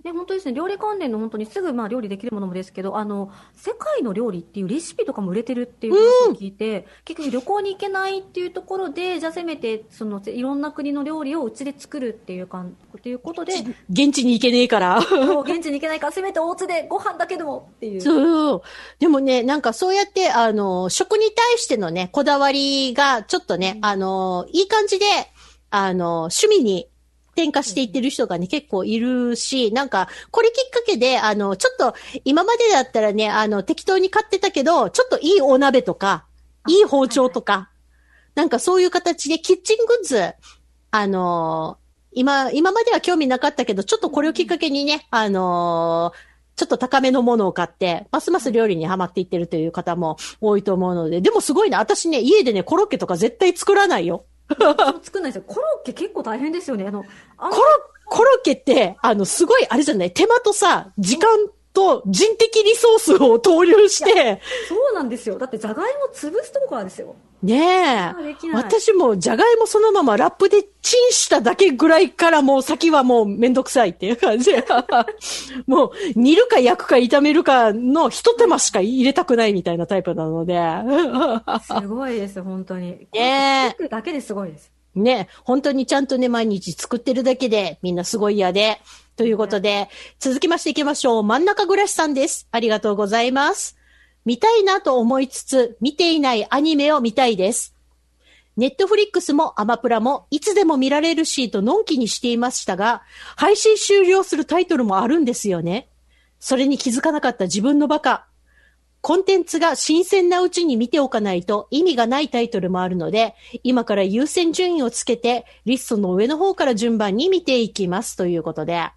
[0.03, 0.53] あ、ね、本当ですね。
[0.53, 13.53] 料理関連の本当にすぐまあ料理できるものもですけど、あの、世界の料理っていうレシピとかも売れてるっていう話を聞いて、結局旅行に行けないっていうところで、じゃあせめて、その、いろんな国の料理をうちで作るっていうかん、っていうことで、
[13.89, 14.99] 現地に行けねえから。
[14.99, 18.01] 現地に行けないから、せめてお家でご飯だけでもっていう。
[18.01, 18.61] そう。
[18.99, 25.05] でもね、なんかそうやって、あの、食に対してのね、こだわりが、ちょっとね、あの、いい感じで、
[25.69, 26.87] あの、趣味に
[27.36, 36.25] 転化していってる人がね、結構いるし、なんか、これきっかけで、あの、ちょっと、今までだったらね、あの、適当に買ってたけど、ちょっといいお鍋とか、
[36.67, 37.69] いい包丁とか、
[38.36, 40.34] なんかそういう形でキッチングッズ、
[40.91, 41.77] あの
[42.11, 46.13] 今、今までは興味なかったけど、ちょっとこれをきっかけにね、あの
[46.55, 51.79] ちょっと高めのものを買って、ますます料理にはまっていってるという方も多いと思うので、でもすごいな。
[51.79, 54.25] 私ね、家でね、コロッケとか絶対作らないよ。
[55.01, 55.43] 作んないですよ。
[55.47, 56.85] コロッケ結構大変ですよね。
[56.87, 57.05] あの、
[57.37, 57.63] あコロ、
[58.05, 61.29] コロッケって、あの、すごい、あれじゃない、手間とさ、時間
[61.74, 65.38] と人的リソースを投入して、そうなんですよ。
[65.38, 67.15] だって、じゃがいも潰すとこからですよ。
[67.41, 68.13] ねえ
[68.53, 74.51] 私も、じゃがいもそのままラップでチンしただけぐらいからもう先はもうめんどくさいっていう感じ。
[75.67, 80.61] もう、煮るか焼くか炒めるかの一手間しか入れたくないみたいなタイプなので。
[81.61, 83.07] すごいです、本当に。
[83.13, 84.71] ねえ作るだけですごいです。
[84.95, 88.80] ね、本当にちゃんとね、毎日作ってるだけで、みんなすごい嫌で。
[89.16, 89.89] ということで、
[90.20, 91.24] 続きましていきましょう。
[91.24, 92.47] 真ん中暮らしさんです。
[92.51, 93.78] ありがとうございます。
[94.26, 97.76] 見たいなと思いつつ、見ていないアニメを見たいです。
[98.55, 103.03] ネットフリックスもアマプラもいつでも見られるしとのんきにしていましたが、
[103.36, 105.89] 配信終了するタイトルもあるんですよね。
[106.39, 108.28] それに気づかなかった自分のバカ。
[109.01, 118.91] コンテンツが新鮮なうちに見ておかないと意味がないタイトルもあるので、今から優先順位をつけて、リストの上の方から順番に見ていきますということで。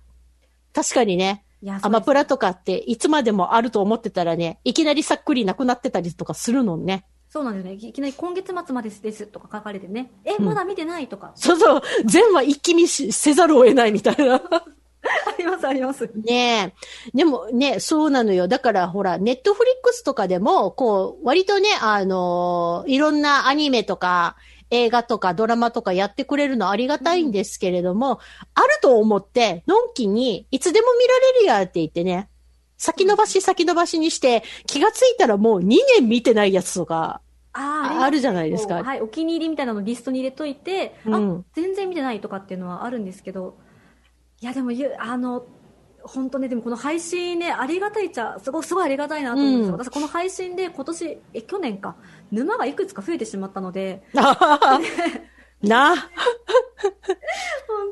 [0.77, 1.43] 確かにね、
[1.81, 7.07] アマプラとかっていつまでもあると思ってたらね、いきなりさっくりなくなってたりとかするのね。
[7.31, 7.89] そうなんですよね。
[7.89, 10.11] いきなり今月末までですとか書かれてね。
[10.27, 11.33] え、まだ見てないとか。
[11.35, 14.35] そうそう、全話一気見しせざるを得ないみたいな。
[14.45, 16.11] あります、あります。
[16.14, 16.74] ね
[17.14, 17.16] え。
[17.16, 18.49] でもね、そうなのよ。
[18.49, 24.37] だからほら、ネットフリックスとかでも、こう、割とね、あのーいろんなアニメとか、
[24.71, 28.21] 映画とかドラマとかやってくれるのありがたいんですけれども、
[28.55, 32.29] あると思って、のんきに、いつでも見られるやって言ってね、
[32.79, 37.21] 先延ばし先延ばしにして、気がついたらもう2年見てないやつとか、
[37.59, 38.83] ああるじゃないですか。
[38.83, 41.39] はい、お気に入りみたいなのをリストに入れといて、うん。
[41.39, 43.57] あ、全然見てないとかっていうのはあるんですけど、
[44.43, 45.47] いや、でもゆ、あの、
[46.03, 49.75] 本当ね、でもこの配信ね、ありがたいっちゃ、すごい、すごいありがたいなと思うんですよ。
[49.75, 49.81] うん。
[49.81, 51.97] 私、この配信で今年、え、去年か、
[52.31, 54.03] 沼がいくつか増えてしまったので、
[55.62, 56.05] な、本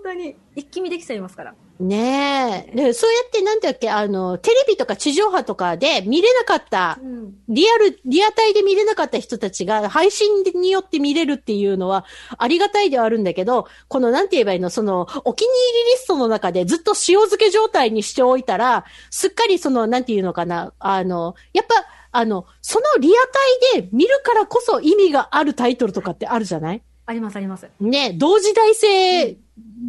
[0.02, 1.54] 当に、一気見できちゃいますから。
[1.80, 2.76] ねえ。
[2.76, 7.34] でそうやってなんだっけ、あの、テレビとか地上波とかで見れなかったうん。
[7.48, 12.04] リアル、リアタイで見れなかった人たちが配信によって見れるっていうのは
[12.38, 21.74] ありがたいではあるんだけど、このなんて言えばいいの、そのお気に入りリストの中でずっと塩漬け状態にしておいたら、すっかりその、なんて言うのかな、あの、やっぱ、
[22.16, 23.12] あの、そのリア
[23.72, 26.82] タイで見るからこそ意味があるタイトルとかってあるじゃない？
[27.06, 27.68] あります、あります。
[27.80, 29.36] ね、同時代性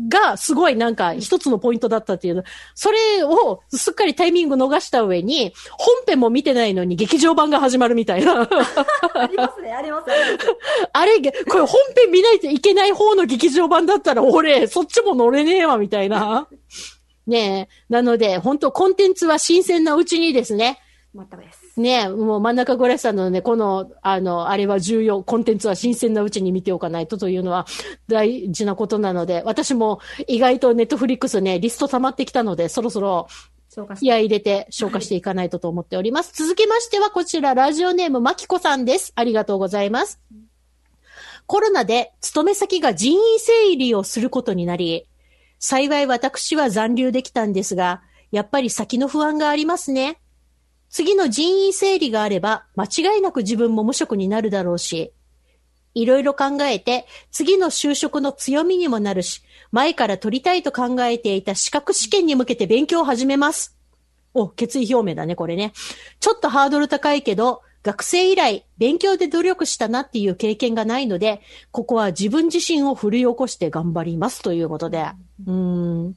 [0.10, 2.44] がすごいなんか一つのポイントだったっていうの。
[2.74, 8.42] それをすっかりタイミング逃した上に、本編も見てないのに劇場版が始まるみたいな。
[8.42, 10.48] ありますね、あります、あります。
[10.92, 16.48] あれ、これ本編見ないといけない方の劇場版だったら俺、そっちも乗れねえわ、みたいな。
[17.28, 17.94] ねえ。
[17.94, 20.80] なので、本当コンテンツは新鮮なうちにですね。
[21.16, 21.65] 全くです。
[21.78, 27.66] ねえ、もう真ん中ゴレさんのね、この、あの、あれは重要、コンテンツは新鮮なうちに見ておかないとというのは
[28.08, 33.28] 大事なことなので、私も意外とネットフリックスね、リスト溜まってきたので、そろそろ
[34.00, 36.32] 気合い入れて消化していかないとと思っております。
[36.34, 39.12] 続きましては、こちら、ラジオネーム、まきこさんです。
[39.16, 40.22] ありがとうございます。
[41.46, 45.08] コロナで勤め先が人員整理をすることになり、
[45.60, 48.02] 幸い私は残留できたんですが、
[48.32, 50.20] やっぱり先の不安がありますね。
[50.96, 55.12] 次の人員整理があれば、間違いなく自分も無職になるだろうし、
[55.94, 59.42] いろいろ考えて、次の就職の強みにもなるし、
[59.74, 63.76] 前から取りたいと考えていた資格試験に向けて勉強を始めます。
[64.34, 65.74] お、決意表明だね、これね。
[66.22, 71.42] ちょっとハードル高いけど、学生以来、勉強で努力したなっていう経験がないので、
[71.72, 75.08] ここは自分自身を奮い起こして頑張りますということで。
[75.46, 76.16] うーん。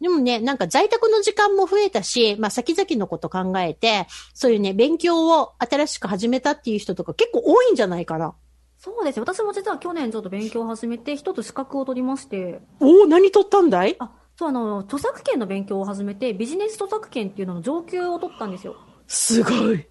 [0.00, 8.34] でもね、なんか在宅の時間も増えたし、まあ先々のこと考えて、そういうね、勉強を新しく始めたっていう人とか結構多いんじゃないかな。
[8.78, 9.22] そうですよ。
[9.22, 13.96] 私も実は去年ちょっと勉強を始めて、一つ資格を取りまして、おお、何取ったんだい？
[13.98, 18.76] あ、そう、あの、著作権の勉強を始めて、ビジネス著作権っていうのの上級を取ったんですよ。
[19.06, 19.86] すごい。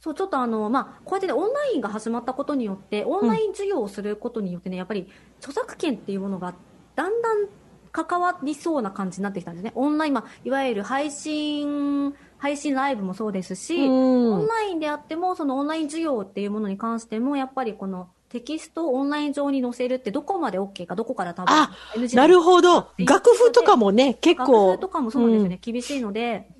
[0.00, 6.54] そう、ちょっとあの、まあ、こうやってね、オンラインが始まったことによって、オンライン授業をすることによってね、やっぱり、著作権っていうものが、
[6.96, 7.46] だんだん
[7.94, 9.70] 関わりそうな感じになってきたんですね。
[9.76, 22.88] オンライン、まあ、いわゆる配信、配信ライブもそうですし、うんオンラインであっても、そのオンライン授業っていうものに関しても、やっぱりこの、テキストをオンライン上に載せるってどこまで OK か、どこから多分あ NG なるほど。
[22.98, 24.72] 楽譜とかもね、結学構。
[24.72, 26.50] 生とかもそうですよね、厳しいので、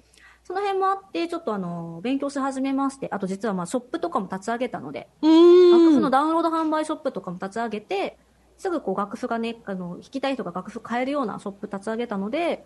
[0.44, 5.68] その辺もあって、ちょっとあの、勉強し始めまして、あと実はまあ、ショップとかも立ち上げたので、うん。
[5.70, 6.00] う楽譜。
[6.00, 8.18] のダウンロード販売ショップとかも立ち上げて、
[8.56, 12.64] すぐこう楽譜がね、あの、弾きたい人が楽譜買えるようなショップ立ち上げたので、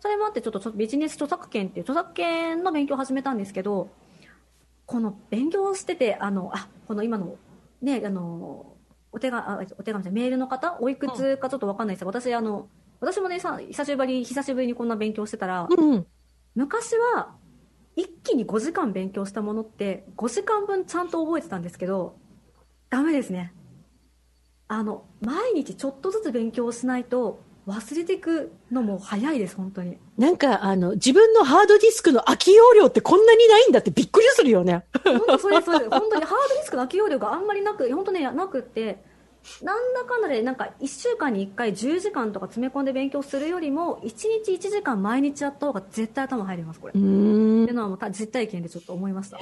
[0.00, 3.90] それもあってちょっとビジネス著作権っていう著作権の勉強を始めたんですけど、
[4.86, 7.36] この勉強してて、あの、あ、この今の、
[7.82, 8.76] ね、あの、
[9.12, 12.68] お手紙、あお手紙メールの方、おいくつかちょっとわかんないですが、私、あの、
[13.00, 16.06] 私もね、さ久しぶり、久しぶりにこんな勉強してたら、うん。
[16.54, 17.34] 昔は
[17.96, 22.16] 一気に5時間勉強したものって5時間分ちゃんと覚えてたんですけど
[22.88, 23.52] ダメですね
[24.72, 29.98] あの毎日ちょっとずつ勉強しないと忘れていくのも早いです本当に。
[30.16, 34.84] なんか、あの、自分のハードディスクの空き容量ってこんなにないんだってびっくりするよね。
[35.04, 35.78] 本当それそれ。
[35.88, 39.04] 本当に ハードディスクの空き容量があんまりなく本当ねなくって。
[39.62, 44.08] なんだかんだでなんか1週間に1回10時間とか詰め込んで勉強するよりも1
[44.44, 49.38] 日1時間毎日やった方が絶対頭入りますこれ、うっていうのはもうた実体験でちょっと思いました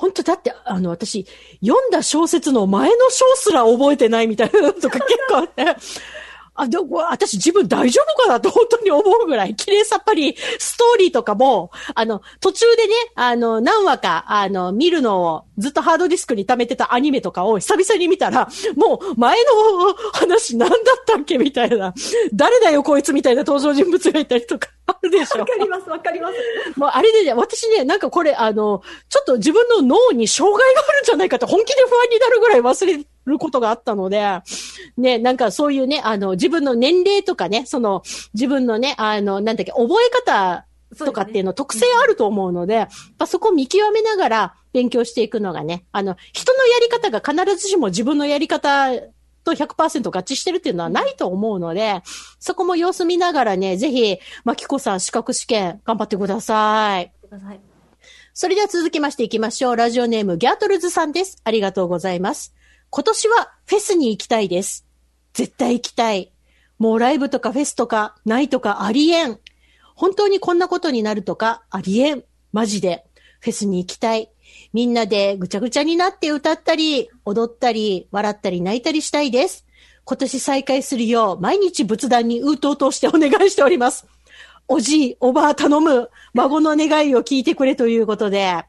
[0.00, 1.26] 本当だって、あの、私、
[1.60, 5.64] 読んだ小説の前の章すら覚えてないみたいなのとか結構あって。
[6.60, 21.94] あ、でも、私自分大丈夫かなと本当に思うぐらい、綺麗さっぱり、ストーリーとかも、あの、途中でね、あの、何話か、あの、見るのを、ずっとハードディスクに溜めてたアニメとかを久々に見たら、もう、前の話何だったっけみたいな、
[22.32, 25.40] 誰だよこいつみたいな登場人物がいたりとか、あるでしょ。
[25.40, 26.78] わかりますわかります。
[26.78, 34.40] もうあれでね、私ね、なんかこれ、あの、ちょっと自分の脳に障害があるんじゃないかと本気で不安になるぐらい忘れることがあったので、
[34.96, 38.02] ね、なんかそういうね、あの、自分の年齢とかね、その、
[38.34, 40.66] 自分のね、あの、なんだっけ、覚え方
[40.98, 48.90] とかっていうの、特性あると思うので、やっぱそこを見極めながら勉強していくのがね、あの、人のやり方が必ずしも自分のやり方
[49.44, 52.02] と100%合致してるっていうのはないと思うので、
[52.38, 57.12] そこも様子見ながらね、ぜひ、まきこさん資格試験頑張ってください。
[57.22, 57.60] ください。
[58.32, 59.76] それでは続きましていきましょう。
[59.76, 61.40] ラジオネームギャートルズさんです。
[61.44, 62.54] ありがとうございます。
[62.92, 64.84] 今年はフェスに行きたいです。
[65.32, 66.32] 絶対行きたい。
[66.78, 69.38] もうライブとかフェスとかないとかありえん。
[69.94, 72.24] 本当にこんなことになるとかありえん。
[72.52, 73.04] マジで。
[73.38, 74.30] フェスに行きたい。
[74.72, 79.66] みんなでぐちゃぐちゃになって歌ったり、踊ったり、笑ったり泣いたりしたいです。
[80.04, 84.06] 今年再開するよう毎日仏壇にうとうとしてお願いしております。
[84.66, 88.64] おじい、おばあ頼む、孫の願いを聞いてくれということで。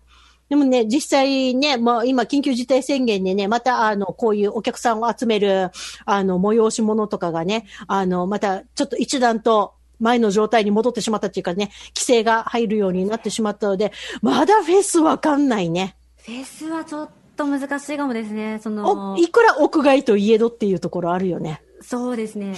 [0.52, 5.72] でもね、実際ね、もう今緊急事態宣言でね、またあの、こういうお客さんを集める、
[6.04, 15.95] あの、催し物とかがね、あの、またちょっと一段と前の状態に戻ってしまったっていうかね、規制が入るようになってしまったので、まだフェスわかんないね。
[16.18, 18.60] フェスはちょっと難しいかもですね。
[18.62, 21.62] そのお、いくら屋外といえどっていうところあるよね。
[21.80, 22.56] そうですね。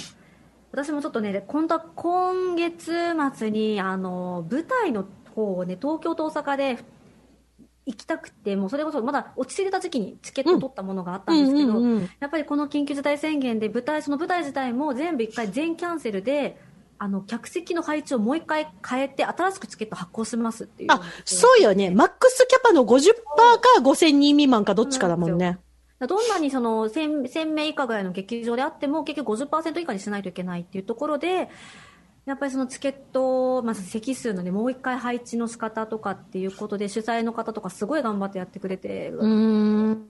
[0.71, 2.91] 私もちょっとね、今度は今月
[3.35, 6.79] 末に、あの、舞台の方をね、東京と大阪で
[7.85, 16.57] 行きたくて、もうそれこそまだ落ち着いた時期にチケットを取ったものがあったんですけど、うんうんうんやっぱりこの緊急事態宣言で舞台、その舞台自体も全部一回全キャンセルで、
[16.97, 20.91] あの、客席の配置をもう一回変えて、新しくチケット発行しますっていう。
[20.91, 21.89] あ、そうよね。
[21.89, 25.59] マックスキャパの50%か5000人未満かどっちかだもんね。
[26.07, 31.49] どんなにその 1000, 1000名以下ぐらいの劇場であっても結局50%以下にしないといけないっていうところで
[32.25, 40.07] やっぱりそのチケット、まず席数のねもう一回配置の仕方とかっていうことで主催の方とかすごい頑張ってやってくれて、うーん。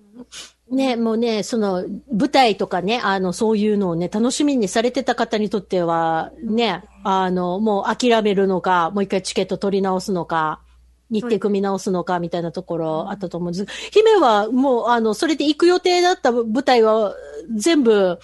[0.69, 10.61] ね、もうね、その、舞台とかね、あの、そういうのをね、楽しみにされてた方にとっては、ね、あの、もう諦めるのか、もう一回チケット取り直すのか、
[11.09, 13.65] 日程組み直すのか、みたいなところあったと思うんです。
[13.91, 17.15] 姫は、もう、あの、それで行く予定だった舞台は、
[17.55, 18.19] 全部、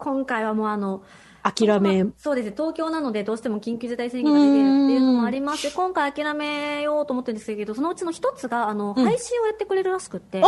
[0.00, 1.02] 今回はもうあの
[1.42, 2.54] 諦め、そうですね。
[2.56, 9.04] 東京なのでどうしても緊急事態宣言が出てるっていうのもありまして今回諦めようと思ってるんですけどそのうちの一つがあの、うん。
[9.04, 10.42] 配信をやってくれるらしくって。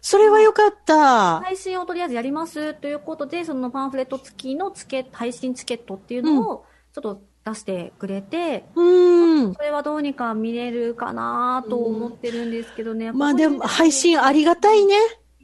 [0.00, 1.40] それはよかった。
[1.40, 9.54] 配信をとりあえずやりますということで、そのパンフレット付きのチケ配信チケットっていうのをちょっと出してくれて、うーん。
[9.54, 13.12] それはどうにか見れるかなと思ってるんですけどね。
[13.12, 14.94] まあでも、配信あありがたいね。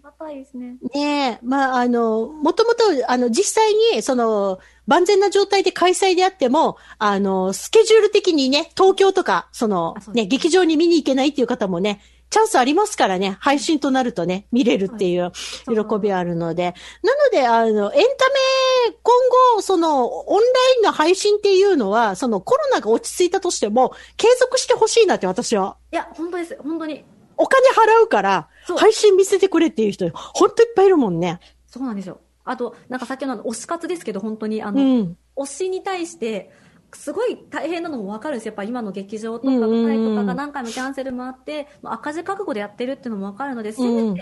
[0.06, 0.76] りがたいですね。
[0.94, 15.32] ねえ、まあ、あの、もともと、あの、実際に、その、万全な状態で開催であっても、あの、スケジュール的にね、東京とか、そのね、劇場に見に行けないっていう方もね、チャンスありますからね、配信となるとね、見れるっていう
[15.66, 16.74] 喜びあるので。
[17.02, 19.14] なので、あの、エンタメ、今
[19.54, 20.44] 後、その、オンラ
[20.76, 25.76] インの配信っていうのは、そのコロナが落ち着いたとしても、継続してほしいなって私は。
[25.92, 26.56] いや、本当です。
[26.60, 27.04] 本当に。
[27.38, 31.40] お金払うから配信見せてくれっていう人、ほんといっぱいいるもんね。
[31.66, 32.20] そうなんですよ。
[32.44, 35.16] あと、なんかさっきの推し活ですけど、本当に、あうの、ん。
[35.36, 36.50] 推しに対して、
[36.92, 38.50] すごい大変なのも分かるんですよ。
[38.50, 44.16] やっぱ今の劇場とかうんうんうん舞台とかが何回もキャンセルもあって、もう赤字覚悟でやってるっていうのも分かるので、せめて、うん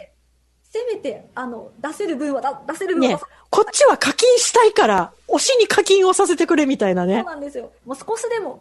[0.62, 7.22] せめて、あの、出せる分はだ、出せる分は、ね、こっちは課金したいから、推しに課金をさせてくれみたいなそうね。
[7.22, 7.70] なんですよ。
[7.84, 8.60] もう少しでも、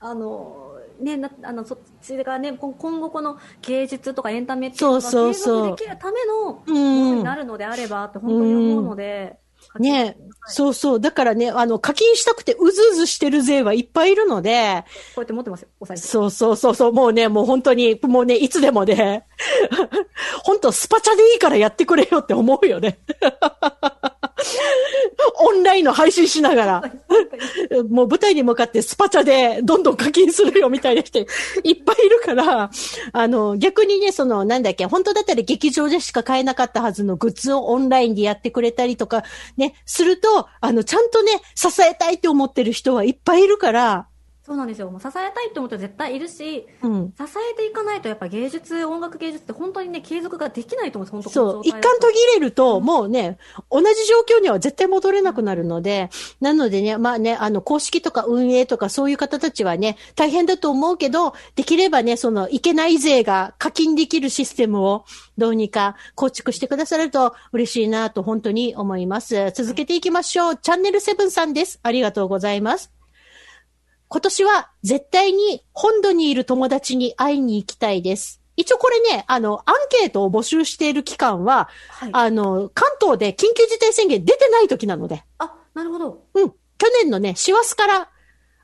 [0.00, 0.69] あの、
[1.00, 7.10] ね、なあのそっちがね、こ今後この芸術とかエンタメっていうのがそう継続できるためのもうん。
[7.10, 9.38] のになるのであればって本当に思うので、
[9.78, 11.00] ね、そうそう。
[11.00, 14.84] だからね、あの、課金したくてうずうずしてる勢はいっぱいいるので、
[15.14, 16.00] こうやって持ってますよ、お財布。
[16.00, 19.26] そうそうそうそう、もうね、もう本当に、もうね、いつでもね、
[20.42, 22.98] 本当スパチャでいいからやってくれよって思うよね。
[25.38, 26.92] オンラインの配信しながら、
[27.88, 31.26] もう舞台に向かってスパチャでどんどん課金するよみたいな人いっ
[31.84, 32.70] ぱいいるから、
[33.12, 39.24] あの、逆にね、その、なんだっけ、本当だったら劇場でしか買えなかったはずのグッズをオンラインでやってくれたりとか、
[39.56, 44.06] ね、すると、あの、ちゃんとね、支えたいって思ってる人はいっぱいいるから、
[44.50, 44.90] そうなんですよ。
[44.90, 47.14] もう支えたいって思う人絶対いるし、うん。
[47.16, 47.22] 支
[47.52, 53.38] えていかないとやっぱ芸術、音楽芸術って本当にね、継続ができないと思うんです、そう、一本当この状態だと貫途切れると、もうね、
[53.70, 65.04] 同じ状況には絶対戻れなくなるので、なのでね、まあね、あの、公式とか運営とかそういう方たちはね、大変だと思うけど、できればね、その、いけない税が課金できるシステムを
[65.38, 69.52] どうにか構築してくださると嬉しいなと本当に思います。
[69.54, 70.56] 続けていきましょう。
[70.56, 71.78] チャンネルセブンさんです。
[71.84, 72.99] ありがとうございます。
[74.12, 78.40] 今年は絶対に本土にいる友達に会いに行きたいです。
[78.56, 82.10] 一応これね、あの、アンケートを募集している期間は、はい。
[82.12, 86.24] あの、関東で緊急事態宣言出てない時なので、あ、なるほど。
[86.34, 86.50] うん。
[86.76, 88.10] 去年のね、師走から、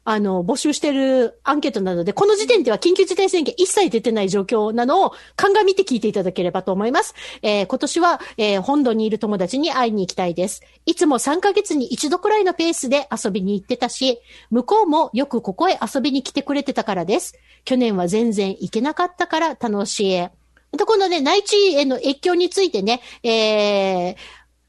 [0.08, 7.12] あの、募集してるアンケートなので、この時点では緊急事態宣言一切出てない状況なのを鑑みて聞いていただければと思います。
[7.42, 10.62] えー今年は、えー本土にいる友達に会いに行きたいです。
[10.86, 17.34] いつも3ヶ月に一度くらいのペースで遊びに行ってたし、向こうもよくここへ遊びに来てくれてたからです。
[17.64, 20.28] 去年は全然行けなかったから楽しい。
[20.76, 24.16] で、このね、内地への越境についてね、えー、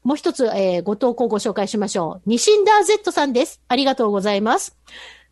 [0.02, 2.28] もう一つ、えーご投稿をご紹介しましょう。
[2.28, 3.60] ニシンダー Z さんです。
[3.68, 4.76] ありがとうございます。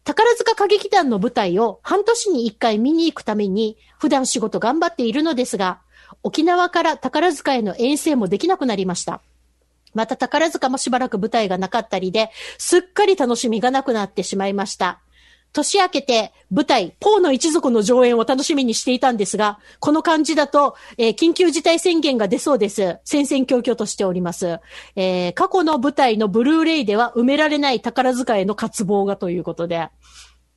[0.06, 5.80] 宝塚歌劇団の舞台を半年に一回見に行くために、普段仕事頑張っているのですが、
[6.22, 9.20] 沖縄から宝塚への遠征もできなくなりました。
[9.94, 15.00] また宝塚もしばらく舞台がなかったりで、すっかり楽しみがなくなってしまいました。
[15.56, 22.98] 年明けて舞台、ポーの一族の上演を楽しみにしていたんですが、この感じだと、えー緊急事態宣言が出そうです。
[23.04, 24.60] 戦々恐々としております。
[24.96, 29.88] えー過去の舞台のブルーレイでは埋められない宝塚への渇望がということで、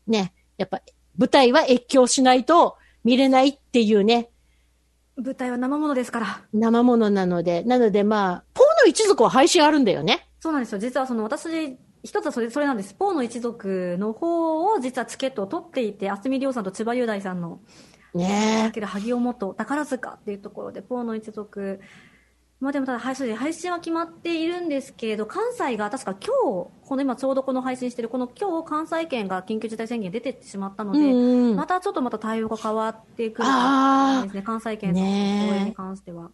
[0.07, 0.81] ね、やっぱ
[1.17, 4.29] 舞台は越境しないと見れないっていうね、
[5.15, 6.41] 舞台は生ものですから。
[6.53, 10.27] 生ものなので、なのでまあ、ポーの一族は配信あるんだよね。
[10.39, 10.79] そうなんですよ。
[10.79, 12.93] 実はその私、一つはそれ、それなんです。
[12.93, 17.59] ポーの一族の方を実はチケットを取っていて、渥美亮さんと千葉雄大さんの、
[18.13, 21.79] ねだけど萩尾元宝塚っていうところで、ポーの一族、
[22.59, 31.55] まあでもただ配信、配信は決まっているんですけれど、関西が確か今日、この今ちょうどこの配信してる、この今日関西圏が緊急事態宣言出てってしまったので、うんうん。
[31.55, 33.47] またちょっとまた対応が変わってくる
[34.23, 36.31] ですね、関西圏の応援に関しては。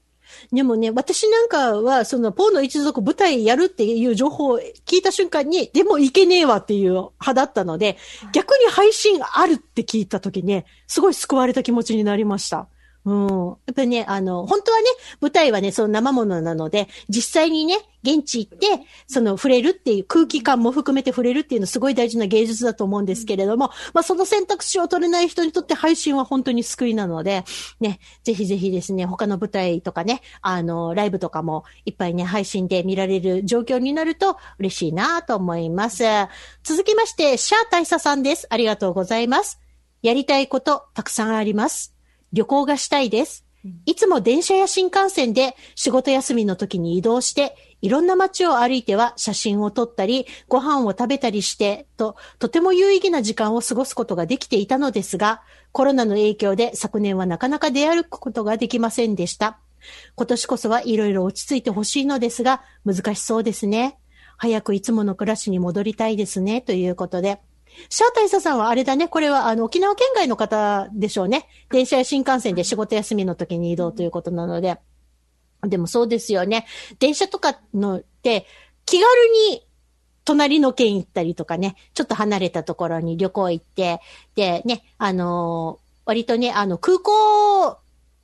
[0.51, 7.97] でもね、私なんかは、その、ポーの一族舞台やるっていう情報を聞いた瞬間に、でもいけねえわっていう派だったので、
[8.31, 12.67] 逆に配信あるって聞いた時ね、すごい救われた気持ちになりました。
[13.05, 13.47] うん。
[13.67, 14.85] やっぱね、あの、本当はね、
[15.21, 18.65] 舞台はね、その生ものなので、実際にね、現地行って、
[19.07, 27.43] その触れるっていう空気感も含めて触れるっていうのすごい大事な芸術だと思うんですけれども、まあその選択肢を取れない人にとって配信は本当に救いなので、
[27.79, 36.03] ね、ぜひぜひですね、他の舞台とかね、あの、ライブとかもいっぱいね、配信で見られる状況になると嬉しいなと思います。
[36.63, 38.47] 続きまして、シャー大佐さんです。
[38.49, 39.59] ありがとうございます。
[40.01, 41.94] やりたいことたくさんあります。
[42.33, 43.45] 旅行がしたいです。
[43.85, 59.59] いつも電車や新幹線で仕事休みの時に移動して、いろんな街を歩いては写真を撮ったり、ご飯を食べたりして、と、とても有意義な時間を過ごすことができていたのですが、コロナの影響で昨年はなかなか出歩くことができませんでした。
[60.15, 63.97] 今年こそはいろいろ落ち着いてほしいのですが、難しそうですね。
[64.37, 67.39] 早くいつもの暮らしに戻りたいですね、ということで。
[67.89, 71.47] シャー大佐さんはあれだね、これはあの沖縄県外の方でしょうね。
[71.69, 74.77] 電車や新幹線で仕事休みの時に移動ということなので。
[75.61, 76.67] でもそうですよね。
[76.99, 78.45] 電車とかのって
[78.85, 79.09] 気軽
[79.49, 79.65] に
[80.23, 83.99] 隣の県行ったりとかね、ちょっと離れたところに旅行行って、
[84.35, 87.77] でね、あのー割とね、あの空港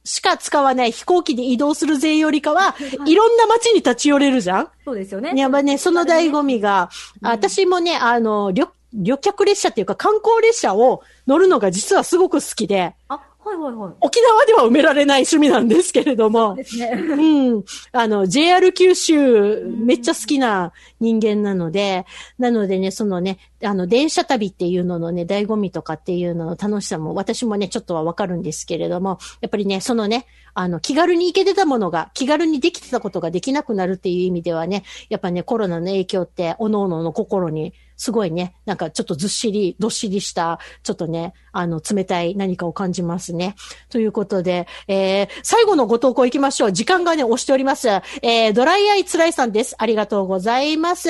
[0.03, 2.75] しか使わない飛行機で移動する税よりかは、
[3.07, 3.15] い。
[3.15, 4.69] ろんな街に立ち寄れるじゃん。
[4.85, 5.33] そうですよね。
[5.35, 6.89] やっぱね、その醍醐味が、
[7.21, 7.29] うん。
[7.29, 13.93] 私もね、あの、旅、旅客列車っていうか観光列車を乗るのが実はすごく好きで、あ、はいはいはい。
[14.01, 16.91] 沖縄では埋められない趣味なんですけれども、ですね。
[16.93, 17.63] うん。
[17.91, 22.05] あの、JR 九州、めっちゃ好きな人間なので、
[22.37, 43.53] なのでね、そのね、あの、電車旅っていうののね、醍醐味とかっていうのの楽しさも、私もね、ちょっとはわかるんですけれども、やっぱりね、そのね、あの、気軽に行けてたものが、気軽にできてたことができなくなるっていう意味ではね、やっぱね、コロナの影響って、おののの心に、すごいね、なんかちょっとずっしり、どっしりした、ちょっとね、あの、冷たい何かを感じますね。
[43.89, 46.71] ということで、えー、最後のご投稿行きましょう。
[46.71, 47.89] 時間がね、押しております。
[47.89, 49.75] えー、ドライアイつらいさんです。
[49.77, 51.09] ありがとうございます。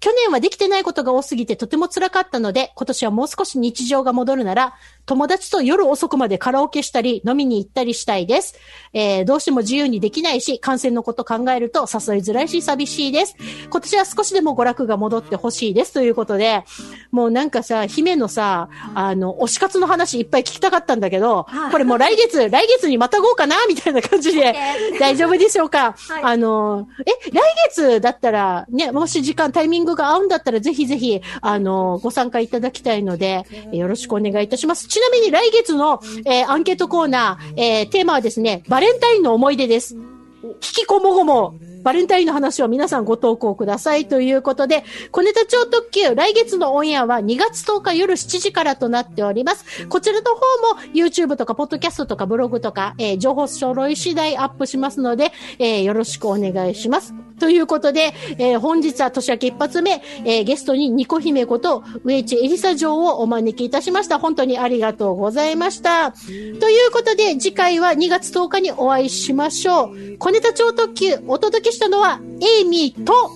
[0.00, 4.72] 去年はできてないことが多すぎてとても辛かったので、今年はもう少し日常が戻るなら、
[5.06, 8.54] 友達と夜遅くまでカラオケしたり、飲みに行ったりしたいです。
[8.92, 13.36] えー、どうしても自由にできないし、感染のこと考えると誘いづらいし寂しいです。
[13.70, 15.92] 今年は少しでも娯楽が戻ってほしいです。
[15.92, 16.64] ということで、
[17.10, 24.54] もうなんかさ、姫のさ、あの、推し活の話いっぱい聞きたかったんだけど、はいこれもう来月、 来月にまたごうかなみたいな感じで、
[24.98, 34.88] 大丈夫でしょうか、はいあの、え、来月だったら、ね、もし時間、タイミングが合うんだったら、ぜひぜひ、あの、ご参加いただきたいので、よろしくお願いいたします。
[34.90, 39.96] ちなみに来月の、えーアンケートコーナー、えーテーマはですね、バレンタインの思い出です。
[40.42, 49.86] 引きこもごも、バレンタインの話を皆さんご投稿くださいということで、小ネタ超特急、来月のオンエアは2月10日夜7時からとなっております。
[49.88, 50.40] こちらの方
[50.74, 57.14] も YouTube とか、ポッドキャストとか、ブログとか、えー情報揃い次第アップしますので、えーよろしくお願いします。
[57.38, 64.18] ということで、えー本日は年明け一発目、えーゲストにニコ姫こと、上地エリサ女王をお招きいたしました。
[64.18, 66.12] 本当にありがとうございました。
[66.12, 70.18] ということで、次回は2月10日にお会いしましょう。
[70.30, 73.32] 小ネタ超特急、お届けしたのは、エイミーと、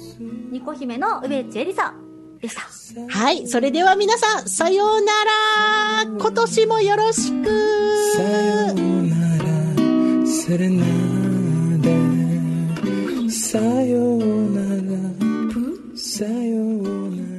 [0.53, 1.93] ニコ姫の上地エリサ
[2.41, 2.69] でした。
[3.09, 5.13] はい、それでは皆さん、さような
[6.05, 7.49] ら今年もよろしく
[8.17, 9.45] Sayonara,
[10.25, 11.91] serenade.
[13.29, 14.31] Sayonara,
[15.97, 17.34] sayonara.